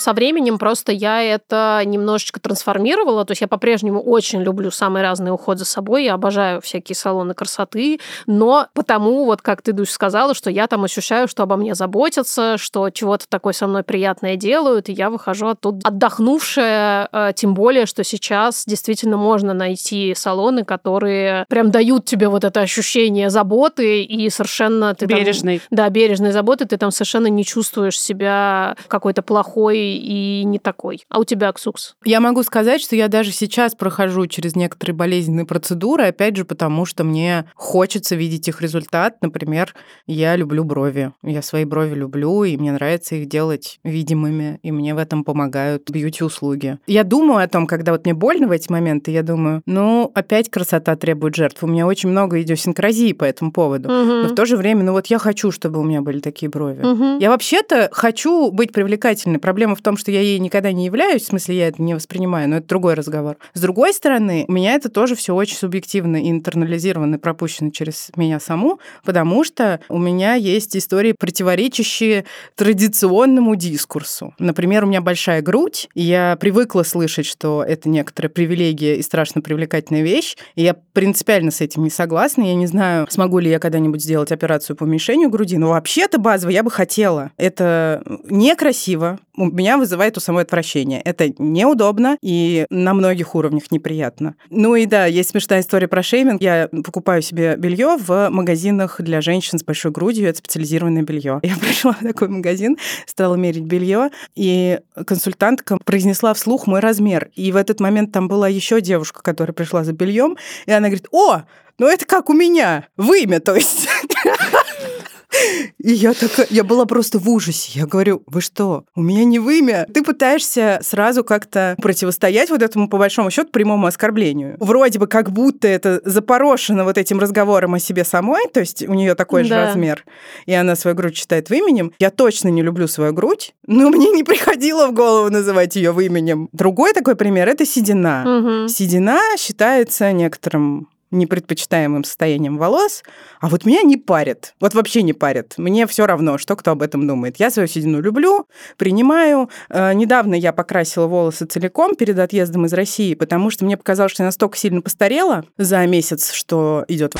[0.00, 3.26] Со временем просто я это немножечко трансформировала.
[3.26, 6.04] То есть я по-прежнему очень люблю самый разный уход за собой.
[6.04, 8.00] Я обожаю всякие салоны красоты.
[8.26, 12.56] Но потому, вот как ты, Душ, сказала, что я там ощущаю, что обо мне заботятся,
[12.56, 17.08] что чего-то такое со мной приятное делают, и я выхожу оттуда отдохнувшая.
[17.12, 22.60] Э, тем более, что сейчас действительно можно найти салоны, которые прям дают тебе вот это
[22.60, 24.94] ощущение заботы и совершенно...
[24.94, 25.58] Ты бережной.
[25.58, 26.64] Там, да, бережной заботы.
[26.64, 31.04] Ты там совершенно не чувствуешь себя какой-то плохой и не такой.
[31.08, 31.94] А у тебя, Ксукс?
[32.04, 36.84] Я могу сказать, что я даже сейчас прохожу через некоторые болезненные процедуры, опять же, потому
[36.84, 39.16] что мне хочется видеть их результат.
[39.22, 39.74] Например,
[40.06, 41.12] я люблю брови.
[41.22, 45.90] Я свои брови люблю, и мне нравится их делать видимыми, и мне в этом помогают
[45.90, 46.78] бьюти-услуги.
[46.86, 50.50] Я думаю о том, когда вот мне больно в эти моменты, я думаю, ну, опять
[50.50, 51.62] красота требует жертв.
[51.62, 53.88] У меня очень много идиосинкразии по этому поводу.
[53.88, 54.12] Угу.
[54.22, 56.82] Но в то же время, ну вот я хочу, чтобы у меня были такие брови.
[56.82, 57.18] Угу.
[57.20, 59.38] Я вообще-то хочу быть привлекательной.
[59.38, 62.48] Проблема в том, что я ей никогда не являюсь, в смысле, я это не воспринимаю,
[62.48, 63.36] но это другой разговор.
[63.54, 68.10] С другой стороны, у меня это тоже все очень субъективно и интернализировано, и пропущено через
[68.16, 74.34] меня саму, потому что у меня есть истории, противоречащие традиционному дискурсу.
[74.38, 79.42] Например, у меня большая грудь, и я привыкла слышать, что это некоторая привилегия и страшно
[79.42, 82.42] привлекательная вещь, и я принципиально с этим не согласна.
[82.42, 86.50] Я не знаю, смогу ли я когда-нибудь сделать операцию по уменьшению груди, но вообще-то базово
[86.50, 87.32] я бы хотела.
[87.36, 91.00] Это некрасиво, у меня вызывает у самой отвращение.
[91.00, 94.34] Это неудобно и на многих уровнях неприятно.
[94.50, 96.42] Ну и да, есть смешная история про шейминг.
[96.42, 100.28] Я покупаю себе белье в магазинах для женщин с большой грудью.
[100.28, 101.40] Это специализированное белье.
[101.42, 107.30] Я пришла в такой магазин, стала мерить белье, и консультантка произнесла вслух мой размер.
[107.34, 111.08] И в этот момент там была еще девушка, которая пришла за бельем, и она говорит:
[111.12, 111.42] О,
[111.78, 113.88] ну это как у меня, вымя, то есть.
[115.78, 117.78] И я такая, я была просто в ужасе.
[117.78, 119.86] Я говорю, вы что, у меня не вымя?
[119.92, 124.56] Ты пытаешься сразу как-то противостоять вот этому, по большому счету, прямому оскорблению.
[124.60, 128.94] Вроде бы как будто это запорошено вот этим разговором о себе самой, то есть у
[128.94, 129.66] нее такой же Да.
[129.66, 130.04] размер,
[130.46, 131.92] и она свою грудь считает выменем.
[131.98, 136.48] Я точно не люблю свою грудь, но мне не приходило в голову называть ее выменем.
[136.52, 138.24] Другой такой пример— это седина.
[138.26, 138.68] Мгм.
[138.68, 143.02] Седина считается некоторым непредпочитаемым состоянием волос,
[143.40, 144.54] а вот меня не парит.
[144.60, 145.54] Вот вообще не парит.
[145.56, 147.36] Мне все равно, что кто об этом думает.
[147.38, 148.46] Я свою седину люблю,
[148.76, 149.50] принимаю.
[149.68, 154.22] Э, недавно я покрасила волосы целиком перед отъездом из России, потому что мне показалось, что
[154.22, 157.14] я настолько сильно постарела за месяц, что идет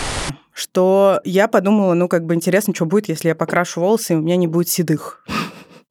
[0.53, 4.20] что я подумала, ну, как бы интересно, что будет, если я покрашу волосы, и у
[4.20, 5.24] меня не будет седых.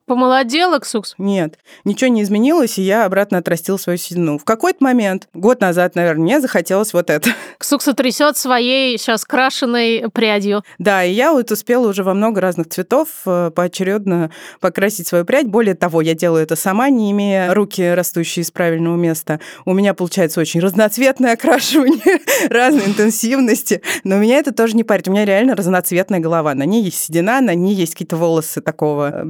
[0.09, 1.13] Помолодела, Ксукс?
[1.19, 4.39] Нет, ничего не изменилось, и я обратно отрастила свою седину.
[4.39, 7.29] В какой-то момент, год назад, наверное, мне захотелось вот это.
[7.59, 10.63] Ксукса трясет своей сейчас крашеной прядью.
[10.79, 15.45] Да, и я вот успела уже во много разных цветов э, поочередно покрасить свою прядь.
[15.45, 19.39] Более того, я делаю это сама, не имея руки, растущие из правильного места.
[19.65, 22.19] У меня получается очень разноцветное окрашивание
[22.49, 25.07] разной интенсивности, но меня это тоже не парит.
[25.07, 26.55] У меня реально разноцветная голова.
[26.55, 29.21] На ней есть седина, на ней есть какие-то волосы такого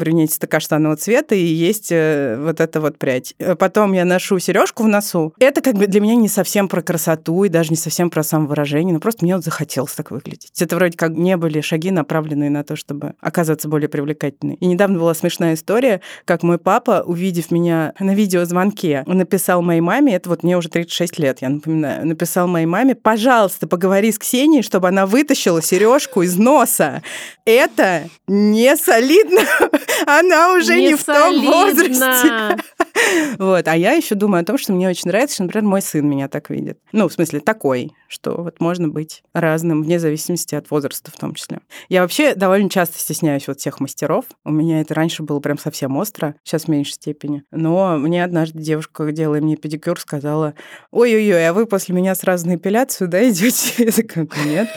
[0.69, 3.33] брюнетисто-каштанового цвета, и есть э, вот эта вот прядь.
[3.39, 5.33] Э, Потом я ношу сережку в носу.
[5.39, 8.93] Это как бы для меня не совсем про красоту и даже не совсем про самовыражение,
[8.93, 10.61] но просто мне вот захотелось так выглядеть.
[10.61, 14.55] Это вроде как не были шаги, направленные на то, чтобы оказаться более привлекательной.
[14.55, 20.15] И недавно была смешная история, как мой папа, увидев меня на видеозвонке, написал моей маме,
[20.15, 24.63] это вот мне уже 36 лет, я напоминаю, написал моей маме, пожалуйста, поговори с Ксенией,
[24.63, 27.01] чтобы она вытащила сережку из носа.
[27.45, 29.41] Это не солидно.
[30.05, 32.57] Она уже не, в том возрасте.
[33.39, 33.67] Вот.
[33.67, 36.27] А я еще думаю о том, что мне очень нравится, что, например, мой сын меня
[36.27, 36.79] так видит.
[36.91, 41.33] Ну, в смысле, такой, что вот можно быть разным, вне зависимости от возраста в том
[41.33, 41.59] числе.
[41.87, 44.25] Я вообще довольно часто стесняюсь вот всех мастеров.
[44.43, 47.43] У меня это раньше было прям совсем остро, сейчас в меньшей степени.
[47.51, 50.55] Но мне однажды девушка, делая мне педикюр, сказала,
[50.91, 53.73] ой-ой-ой, а вы после меня сразу на эпиляцию, да, идете?
[53.85, 54.69] Я такая, нет.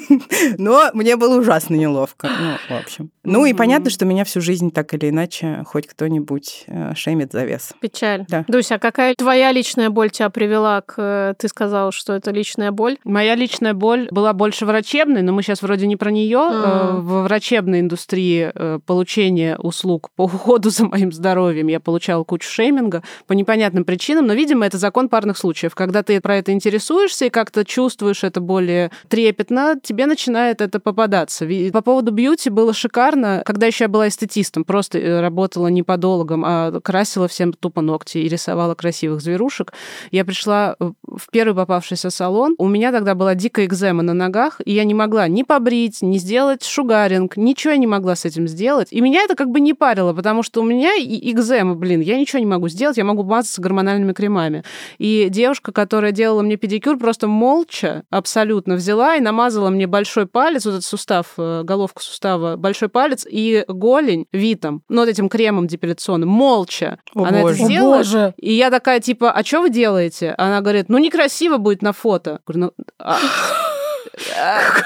[0.58, 2.28] Но мне было ужасно неловко.
[2.28, 3.10] Ну, в общем.
[3.24, 7.44] Ну и понятно, что меня всю жизнь так или иначе хоть кто-нибудь э, шеймит за
[7.44, 7.72] вес.
[7.80, 8.24] Печаль.
[8.28, 8.44] Да.
[8.48, 10.94] Дуся, а какая твоя личная боль тебя привела к...
[10.98, 12.96] э, Ты сказала, что это личная боль.
[13.04, 16.38] Моя личная боль была больше врачебной, но мы сейчас вроде не про нее.
[16.38, 17.06] Мгм.
[17.06, 23.02] Во врачебной индустрии э, получения услуг по уходу за моим здоровьем я получала кучу шейминга
[23.26, 25.74] по непонятным причинам, но, видимо, это закон парных случаев.
[25.74, 31.46] Когда ты про это интересуешься и как-то чувствуешь это более трепетно, тебе начинает это попадаться.
[31.72, 36.44] По поводу бьюти было шикарно, когда еще я была эстетистом, просто э, работала не подологом,
[36.44, 39.72] а красила всем тупо ногти и рисовала красивых зверушек.
[40.10, 42.54] Я пришла э, в первый попавшийся салон.
[42.58, 46.18] У меня тогда была дикая экзема на ногах, и я не могла ни побрить, ни
[46.18, 48.88] сделать шугаринг, ничего я не могла с этим сделать.
[48.90, 52.38] И меня это как бы не парило, потому что у меня экзема, блин, я ничего
[52.38, 54.64] не могу сделать, я могу мазаться гормональными кремами.
[54.98, 60.64] И девушка, которая делала мне педикюр, просто молча абсолютно взяла и намазала мне большой палец,
[60.64, 65.66] вот этот сустав, э, головку сустава, большой палец и голень витом, ну, вот этим кремом
[65.66, 66.98] депиляционным, молча.
[67.14, 67.54] О, Она боже.
[67.54, 68.34] это сделала.
[68.36, 70.34] И я такая, типа, а что вы делаете?
[70.38, 72.40] Она говорит, ну, некрасиво будет на фото.
[72.46, 73.18] Говорю, ну, а-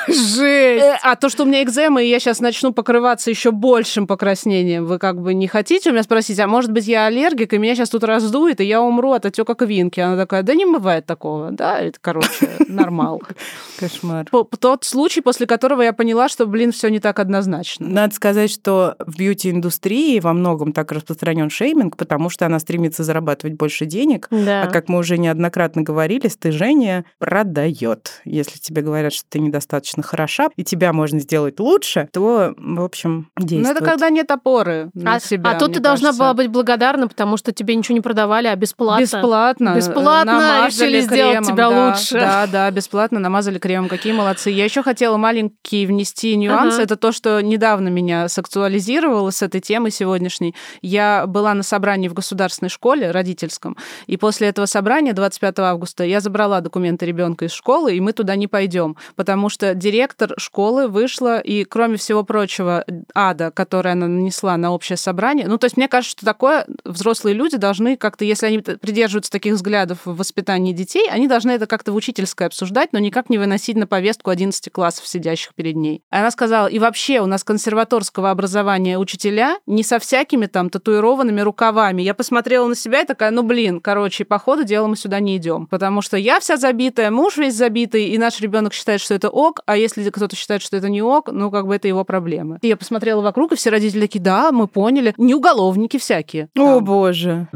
[0.08, 0.84] Жесть!
[0.84, 4.86] Э, А то, что у меня экзема, и я сейчас начну покрываться еще большим покраснением,
[4.86, 7.74] вы как бы не хотите у меня спросить, а может быть, я аллергик, и меня
[7.74, 10.00] сейчас тут раздует, и я умру от отека квинки?
[10.00, 11.50] Она такая, да не бывает такого.
[11.50, 13.22] Да, это, короче, нормал.
[13.78, 14.26] Кошмар.
[14.58, 17.86] Тот случай, после которого я поняла, что, блин, все не так однозначно.
[17.86, 23.56] Надо сказать, что в бьюти-индустрии во многом так распространен шейминг, потому что она стремится зарабатывать
[23.56, 24.28] больше денег.
[24.30, 24.62] Да.
[24.62, 28.20] А как мы уже неоднократно говорили, стыжение продает.
[28.24, 33.31] Если тебе говорят, что ты недостаточно хороша, и тебя можно сделать лучше, то, в общем,
[33.37, 33.76] Но действует.
[33.76, 35.50] это когда нет опоры на А, себя.
[35.50, 36.22] а тут ты должна кажется.
[36.22, 39.02] была быть благодарна, потому что тебе ничего не продавали, а бесплатно.
[39.02, 39.74] Бесплатно.
[39.76, 42.14] Бесплатно намазали решили сделать кремом, тебя да, лучше.
[42.20, 43.88] Да, да, бесплатно намазали кремом.
[43.88, 44.50] Какие молодцы.
[44.50, 46.74] Я еще хотела маленький внести нюанс.
[46.74, 46.83] Ага.
[46.85, 50.55] Это то, что недавно меня сексуализировало с этой темой сегодняшней.
[50.83, 53.76] Я была на собрании в государственной школе родительском,
[54.07, 58.37] и после этого собрания 25 августа я забрала документы ребенка из школы, и мы туда
[58.37, 58.96] не пойдем.
[59.14, 64.97] Потому что директор школы вышла, и, кроме всего прочего, ада, которое она нанесла на общее
[64.97, 69.31] собрание, ну, то есть мне кажется, что такое взрослые люди должны как-то, если они придерживаются
[69.31, 73.38] таких взглядов в воспитании детей, они должны это как-то в учительское обсуждать, но никак не
[73.38, 76.03] выносить на повестку 11 классов, сидящих перед ней.
[76.11, 82.03] Она сказала, и вообще у нас консерваторского образования учителя не со всякими там татуированными рукавами.
[82.03, 85.37] Я посмотрела на себя и такая, ну, блин, короче, по ходу дела мы сюда не
[85.37, 89.28] идем, потому что я вся забитая, муж весь забитый, и наш ребенок считает, что это
[89.28, 92.59] ок, а если кто-то считает, что это не ок, ну, как бы это его проблемы.
[92.62, 95.14] И я посмотрела вокруг, и все родители такие, да, мы поняли.
[95.16, 96.48] Не уголовники всякие.
[96.56, 96.85] О, Там.
[96.85, 97.48] боже.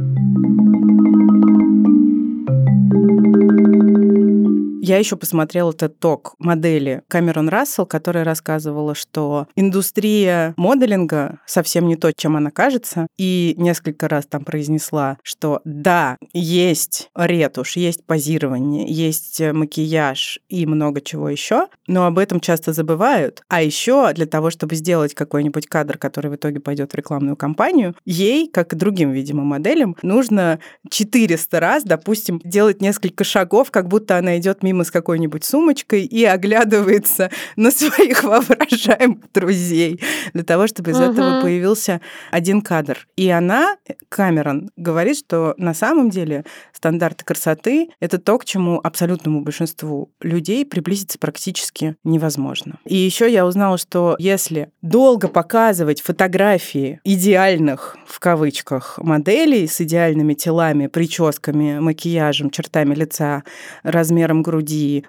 [4.83, 11.97] Я еще посмотрела этот ток модели Камерон Рассел, которая рассказывала, что индустрия моделинга совсем не
[11.97, 18.90] то, чем она кажется, и несколько раз там произнесла, что да, есть ретушь, есть позирование,
[18.90, 23.43] есть макияж и много чего еще, но об этом часто забывают.
[23.49, 27.95] А еще для того, чтобы сделать какой-нибудь кадр, который в итоге пойдет в рекламную кампанию,
[28.07, 34.17] ей, как и другим, видимо, моделям, нужно 400 раз, допустим, делать несколько шагов, как будто
[34.17, 40.00] она идет мимо с какой-нибудь сумочкой и оглядывается на своих воображаемых друзей
[40.33, 41.10] для того, чтобы из Мгм.
[41.10, 42.00] этого появился
[42.31, 43.08] один кадр.
[43.16, 43.77] И она,
[44.08, 50.64] Камерон, говорит, что на самом деле стандарты красоты— это то, к чему абсолютному большинству людей
[50.64, 52.79] приблизиться практически невозможно.
[52.85, 60.35] И еще я узнала, что если долго показывать фотографии идеальных, в кавычках, моделей с идеальными
[60.35, 63.42] телами, прическами, макияжем, чертами лица,
[63.83, 64.60] размером груди,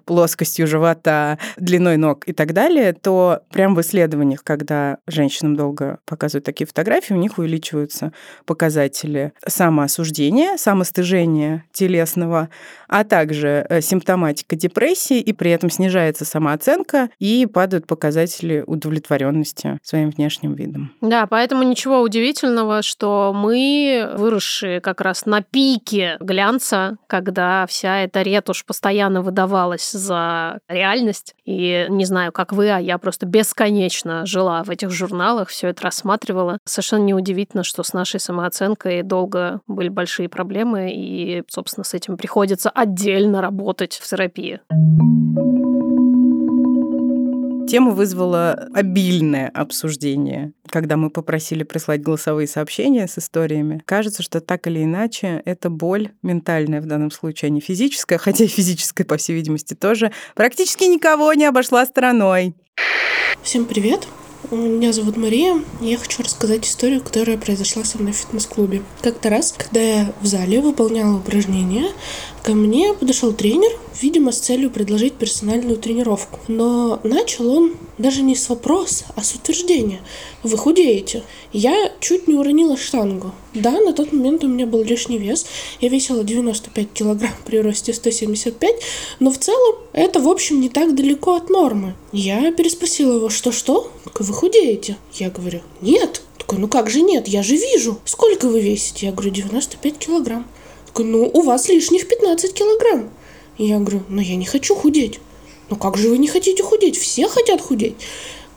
[0.05, 6.45] плоскостью живота, длиной ног и так далее, то прям в исследованиях, когда женщинам долго показывают
[6.45, 8.11] такие фотографии, у них увеличиваются
[8.45, 12.49] показатели самоосуждения, самостыжения телесного,
[12.87, 20.09] а также э, симптоматика депрессии, и при этом снижается самооценка и падают показатели удовлетворенности своим
[20.09, 20.93] внешним видом.
[21.01, 28.21] Да, поэтому ничего удивительного, что мы, выросшие как раз на пике глянца, когда вся эта
[28.21, 29.40] ретушь постоянно выдавалась
[29.91, 31.35] за реальность.
[31.45, 35.83] И не знаю, как вы, а я просто бесконечно жила в этих журналах, все это
[35.83, 36.57] рассматривала.
[36.65, 42.69] Совершенно неудивительно, что с нашей самооценкой долго были большие проблемы, и, собственно, с этим приходится
[42.69, 44.59] отдельно работать в терапии.
[47.71, 53.81] Тема вызвала обильное обсуждение, когда мы попросили прислать голосовые сообщения с историями.
[53.85, 58.43] Кажется, что так или иначе это боль ментальная в данном случае, а не физическая, хотя
[58.43, 62.55] и физическая, по всей видимости, тоже практически никого не обошла стороной.
[63.41, 64.05] Всем привет!
[64.49, 68.81] Меня зовут Мария, и я хочу рассказать историю, которая произошла со мной в фитнес-клубе.
[69.01, 71.85] Как-то раз, когда я в зале выполняла упражнения,
[72.43, 73.71] ко мне подошел тренер,
[74.01, 76.39] видимо, с целью предложить персональную тренировку.
[76.47, 80.01] Но начал он даже не с вопроса, а с утверждения.
[80.43, 81.23] Вы худеете.
[81.53, 83.31] Я чуть не уронила штангу.
[83.53, 85.45] Да, на тот момент у меня был лишний вес.
[85.79, 88.75] Я весила 95 килограмм при росте 175,
[89.19, 91.95] но в целом это, в общем, не так далеко от нормы.
[92.11, 93.91] Я переспросила его, что-что?
[94.17, 94.97] Вы худеете?
[95.13, 96.21] Я говорю, нет.
[96.37, 97.99] Такой, ну как же нет, я же вижу.
[98.05, 99.07] Сколько вы весите?
[99.07, 100.47] Я говорю, 95 килограмм.
[100.97, 103.09] Ну у вас лишних 15 килограмм.
[103.57, 105.19] Я говорю, ну я не хочу худеть.
[105.69, 106.97] Ну как же вы не хотите худеть?
[106.97, 107.95] Все хотят худеть.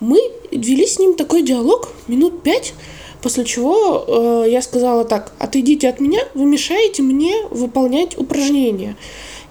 [0.00, 0.20] Мы
[0.50, 2.74] вели с ним такой диалог минут пять,
[3.22, 8.96] после чего э, я сказала так, отойдите от меня, вы мешаете мне выполнять упражнения.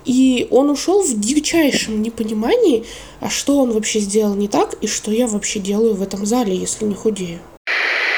[0.06, 2.84] И он ушел в дичайшем непонимании,
[3.22, 6.56] а что он вообще сделал не так, и что я вообще делаю в этом зале,
[6.56, 7.40] если не худею.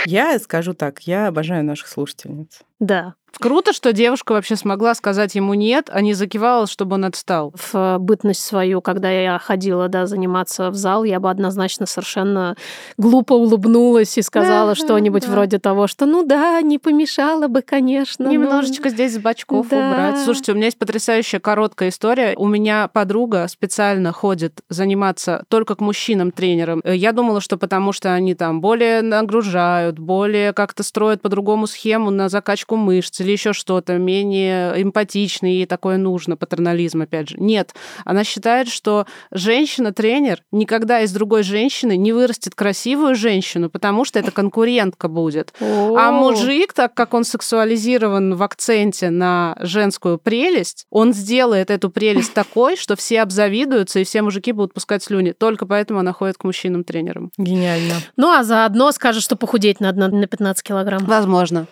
[0.08, 2.60] Я скажу так, я обожаю наших слушательниц.
[2.80, 3.16] Да.
[3.38, 7.54] Круто, что девушка вообще смогла сказать ему нет, а не закивала, чтобы он отстал.
[7.74, 12.56] В бытность свою, когда я ходила, да, заниматься в зал, я бы однозначно совершенно
[12.98, 15.32] глупо улыбнулась и сказала Да, что-нибудь да.
[15.34, 18.24] вроде того, что ну да, не помешало бы, конечно.
[18.24, 19.90] но- Немножечко здесь с бачков Да.
[19.90, 20.20] убрать.
[20.24, 22.36] Слушайте, у меня есть потрясающая короткая история.
[22.38, 26.80] У меня подруга специально ходит заниматься только к мужчинам-тренерам.
[26.86, 32.12] Э, Я думала, что потому что они там более нагружают, более как-то строят по-другому схему
[32.12, 37.38] на закачку мышц или еще что-то, менее эмпатичный, ей такое нужно, патернализм, опять же.
[37.40, 44.20] Нет, она считает, что женщина-тренер никогда из другой женщины не вырастет красивую женщину, потому что
[44.20, 45.54] это конкурентка будет.
[45.60, 52.34] А мужик, так как он сексуализирован в акценте на женскую прелесть, он сделает эту прелесть
[52.34, 55.32] такой, что все обзавидуются, и все мужики будут пускать слюни.
[55.32, 57.32] Только поэтому она ходит к мужчинам-тренерам.
[57.38, 57.96] Гениально.
[58.18, 61.06] Ну, а заодно скажет, что похудеть надо на 15 килограмм.
[61.06, 61.68] Возможно.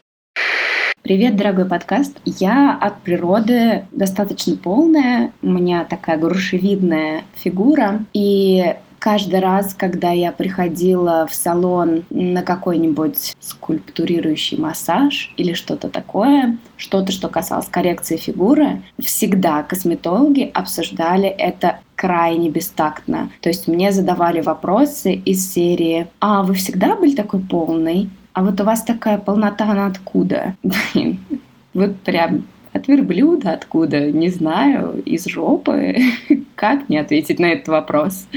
[1.03, 2.17] Привет, дорогой подкаст.
[2.23, 10.31] Я от природы достаточно полная, у меня такая грушевидная фигура, и каждый раз, когда я
[10.31, 18.81] приходила в салон на какой-нибудь скульптурирующий массаж или что-то такое, что-то, что касалось коррекции фигуры,
[18.97, 23.29] всегда косметологи обсуждали это крайне бестактно.
[23.41, 28.09] То есть мне задавали вопросы из серии «А вы всегда были такой полный?
[28.33, 30.55] А вот у вас такая полнота, она откуда?»
[31.73, 34.11] Вот прям от верблюда откуда?
[34.11, 35.97] Не знаю, из жопы.
[36.55, 38.27] Как мне ответить на этот вопрос?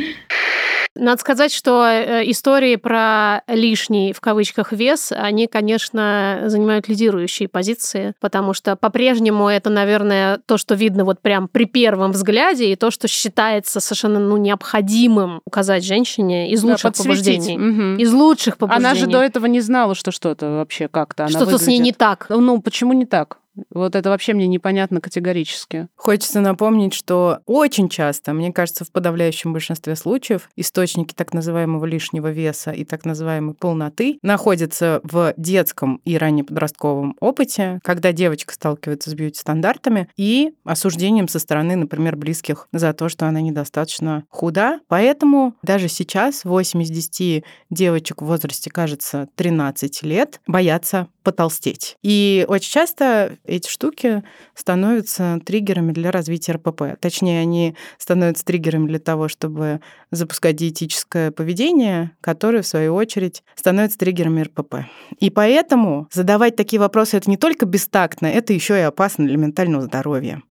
[0.99, 8.15] Надо сказать, что э, истории про лишний, в кавычках, вес, они, конечно, занимают лидирующие позиции,
[8.21, 12.91] потому что по-прежнему это, наверное, то, что видно вот прям при первом взгляде, и то,
[12.91, 17.57] что считается совершенно ну, необходимым указать женщине из лучших да, побуждений.
[17.57, 18.01] Угу.
[18.01, 18.87] Из лучших побуждений.
[18.89, 22.27] Она же до этого не знала, что что-то вообще как-то Что-то с ней не так.
[22.29, 23.39] Ну, почему не так?
[23.71, 25.89] Вот это вообще мне непонятно категорически.
[25.97, 32.31] Хочется напомнить, что очень часто, мне кажется, в подавляющем большинстве случаев источники так называемого лишнего
[32.31, 39.15] веса и так называемой полноты находятся в детском и раннеподростковом опыте, когда девочка сталкивается с
[39.15, 44.81] бьюти-стандартами и осуждением со стороны, например, близких за то, что она недостаточно худа.
[44.89, 51.97] Поэтому даже сейчас 8 из 10 девочек в возрасте, кажется, 13 лет боятся потолстеть.
[52.05, 54.23] И очень часто эти штуки
[54.55, 57.01] становятся триггерами для развития РПП.
[57.01, 59.81] Точнее, они становятся триггерами для того, чтобы
[60.13, 64.75] запускать диетическое поведение, которое, в свою очередь, становится триггерами РПП.
[65.19, 69.83] И поэтому задавать такие вопросы это не только бестактно, это еще и опасно для ментального
[69.83, 70.43] здоровья.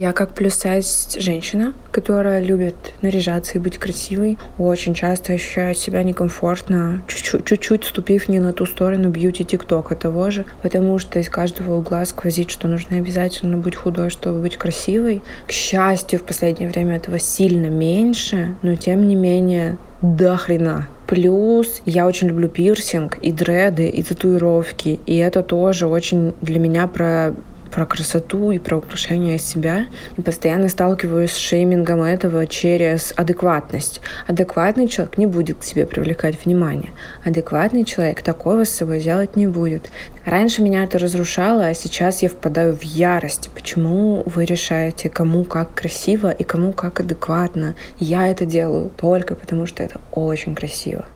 [0.00, 6.02] Я как плюс сайз женщина, которая любит наряжаться и быть красивой, очень часто ощущаю себя
[6.02, 11.74] некомфортно, чуть-чуть ступив не на ту сторону бьюти тиктока того же, потому что из каждого
[11.76, 15.22] угла сквозит, что нужно обязательно быть худой, чтобы быть красивой.
[15.46, 20.88] К счастью, в последнее время этого сильно меньше, но тем не менее до хрена.
[21.06, 24.98] Плюс я очень люблю пирсинг и дреды, и татуировки.
[25.04, 27.34] И это тоже очень для меня про
[27.70, 29.86] про красоту и про украшение себя.
[30.16, 34.00] И постоянно сталкиваюсь с шеймингом этого через адекватность.
[34.26, 36.90] Адекватный человек не будет к себе привлекать внимание.
[37.24, 39.90] Адекватный человек такого с собой делать не будет.
[40.24, 43.50] Раньше меня это разрушало, а сейчас я впадаю в ярость.
[43.54, 47.74] Почему вы решаете, кому как красиво и кому как адекватно?
[47.98, 51.06] Я это делаю только потому, что это очень красиво.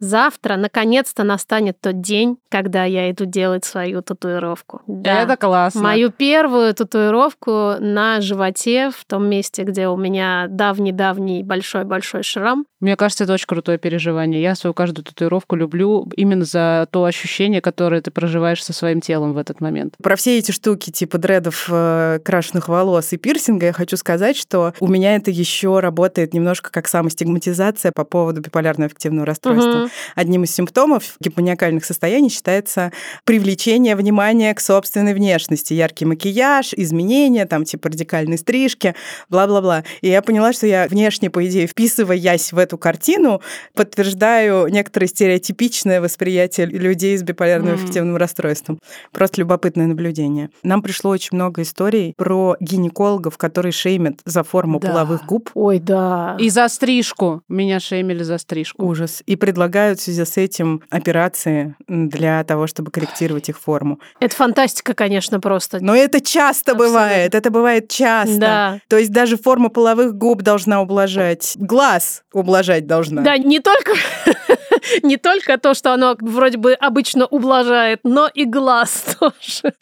[0.00, 4.82] Завтра, наконец-то, настанет тот день, когда я иду делать свою татуировку.
[4.86, 5.22] Да.
[5.22, 5.82] Это классно.
[5.82, 12.64] Мою первую татуировку на животе, в том месте, где у меня давний-давний большой-большой шрам.
[12.80, 14.40] Мне кажется, это очень крутое переживание.
[14.40, 19.32] Я свою каждую татуировку люблю именно за то ощущение, которое ты проживаешь со своим телом
[19.32, 19.94] в этот момент.
[20.00, 24.74] Про все эти штуки типа дредов, э, крашеных волос и пирсинга я хочу сказать, что
[24.78, 29.82] у меня это еще работает немножко как самостигматизация по поводу биполярного аффективного расстройства.
[29.84, 29.87] Угу.
[30.14, 32.92] Одним из симптомов гипоманиакальных состояний считается
[33.24, 35.74] привлечение внимания к собственной внешности.
[35.74, 38.94] Яркий макияж, изменения, там типа радикальные стрижки,
[39.28, 39.84] бла-бла-бла.
[40.00, 43.40] И я поняла, что я внешне, по идее, вписываясь в эту картину,
[43.74, 48.18] подтверждаю некоторое стереотипичное восприятие людей с биполярным аффективным mm.
[48.18, 48.78] расстройством.
[49.12, 50.50] Просто любопытное наблюдение.
[50.62, 54.88] Нам пришло очень много историй про гинекологов, которые шеймят за форму да.
[54.88, 55.50] половых губ.
[55.54, 56.36] Ой, да.
[56.38, 57.42] И за стрижку.
[57.48, 58.84] Меня шеймили за стрижку.
[58.84, 59.22] Ужас.
[59.26, 64.00] И предлагают в связи с этим операции для того, чтобы корректировать их форму.
[64.20, 65.78] Это фантастика, конечно, просто.
[65.80, 66.98] Но это часто Абсолютно.
[66.98, 67.34] бывает.
[67.34, 68.38] Это бывает часто.
[68.38, 68.80] Да.
[68.88, 71.54] То есть даже форма половых губ должна ублажать.
[71.56, 73.22] Глаз ублажать должна.
[73.22, 73.92] Да, не только
[75.02, 79.74] не только то, что оно вроде бы обычно ублажает, но и глаз тоже.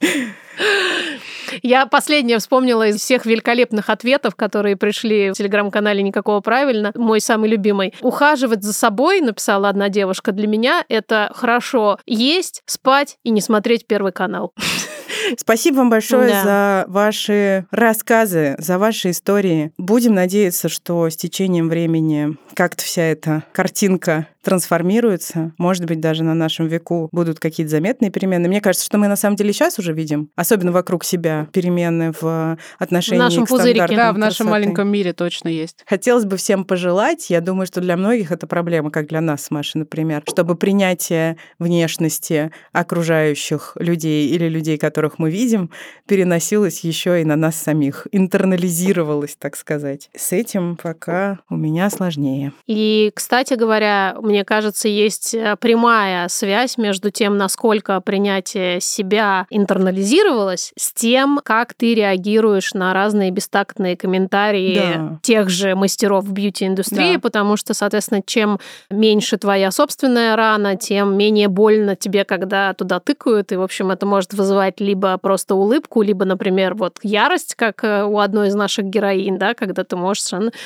[1.62, 6.92] Я последнее вспомнила из всех великолепных ответов, которые пришли в телеграм-канале «Никакого правильно».
[6.94, 7.94] Мой самый любимый.
[8.00, 13.86] «Ухаживать за собой», написала одна девушка, для меня это хорошо есть, спать и не смотреть
[13.86, 14.52] Первый канал.
[15.38, 16.42] Спасибо вам большое да.
[16.42, 19.72] за ваши рассказы, за ваши истории.
[19.78, 25.52] Будем надеяться, что с течением времени как-то вся эта картинка трансформируется.
[25.58, 28.46] Может быть, даже на нашем веку будут какие-то заметные перемены.
[28.46, 32.56] Мне кажется, что мы на самом деле сейчас уже видим, особенно вокруг себя, перемены в
[32.78, 33.96] отношении в нашем к пузырике.
[33.96, 35.82] Да, в нашем маленьком мире точно есть.
[35.84, 39.50] Хотелось бы всем пожелать, я думаю, что для многих это проблема, как для нас с
[39.50, 45.72] Машей, например, чтобы принятие внешности окружающих людей или людей, которых мы видим,
[46.06, 50.08] переносилось еще и на нас самих, интернализировалось, так сказать.
[50.14, 52.52] С этим пока у меня сложнее.
[52.68, 59.46] И, кстати говоря, мне мне кажется, есть э, прямая связь между тем, насколько принятие себя
[59.48, 65.18] интернализировалось, с тем, как ты реагируешь на разные бестактные комментарии Да.
[65.22, 67.20] тех же мастеров бьюти-индустрии, Да.
[67.20, 68.58] потому что, соответственно, чем
[68.90, 74.04] меньше твоя собственная рана, тем менее больно тебе, когда туда тыкают, и, в общем, это
[74.04, 78.84] может вызывать либо просто улыбку, либо, например, вот ярость, как э, у одной из наших
[78.84, 80.24] героинь, да, когда ты можешь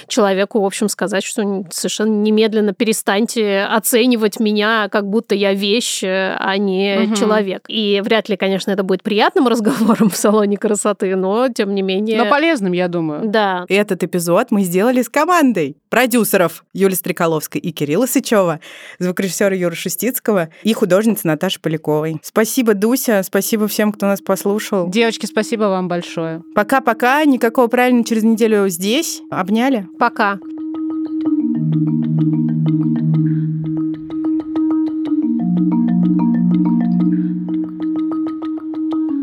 [0.09, 6.37] человеку, в общем, сказать, что совершенно немедленно перестаньте оценивать меня, как будто я вещь, э,
[6.39, 7.15] а не Мгм.
[7.15, 7.65] человек.
[7.69, 12.19] И вряд ли, конечно, это будет приятным разговором в салоне красоты, но, тем не менее...
[12.23, 13.23] Но полезным, я думаю.
[13.25, 18.61] Да, Этот эпизод мы сделали с командой продюсеров Юли Стреколовской и Кирилла Сычева,
[18.99, 22.17] звукорежиссера Юры Шустицкого и художницы Наташи Поляковой.
[22.23, 24.89] Спасибо, Дуся, спасибо всем, кто нас послушал.
[24.89, 26.43] Девочки, спасибо вам большое.
[26.55, 29.21] Пока-пока, никакого правильно через неделю здесь.
[29.31, 29.87] Обняли.
[29.99, 30.39] пока.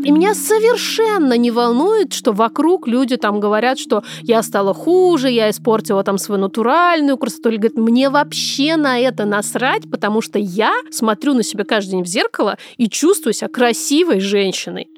[0.08, 5.50] И меня совершенно не волнует, что вокруг люди там говорят, что я стала хуже, я
[5.50, 7.50] испортила там свою натуральную красоту.
[7.50, 12.04] Или говорят, мне вообще на это насрать, потому что я смотрю на себя каждый день
[12.04, 14.88] в зеркало и чувствую себя красивой женщиной.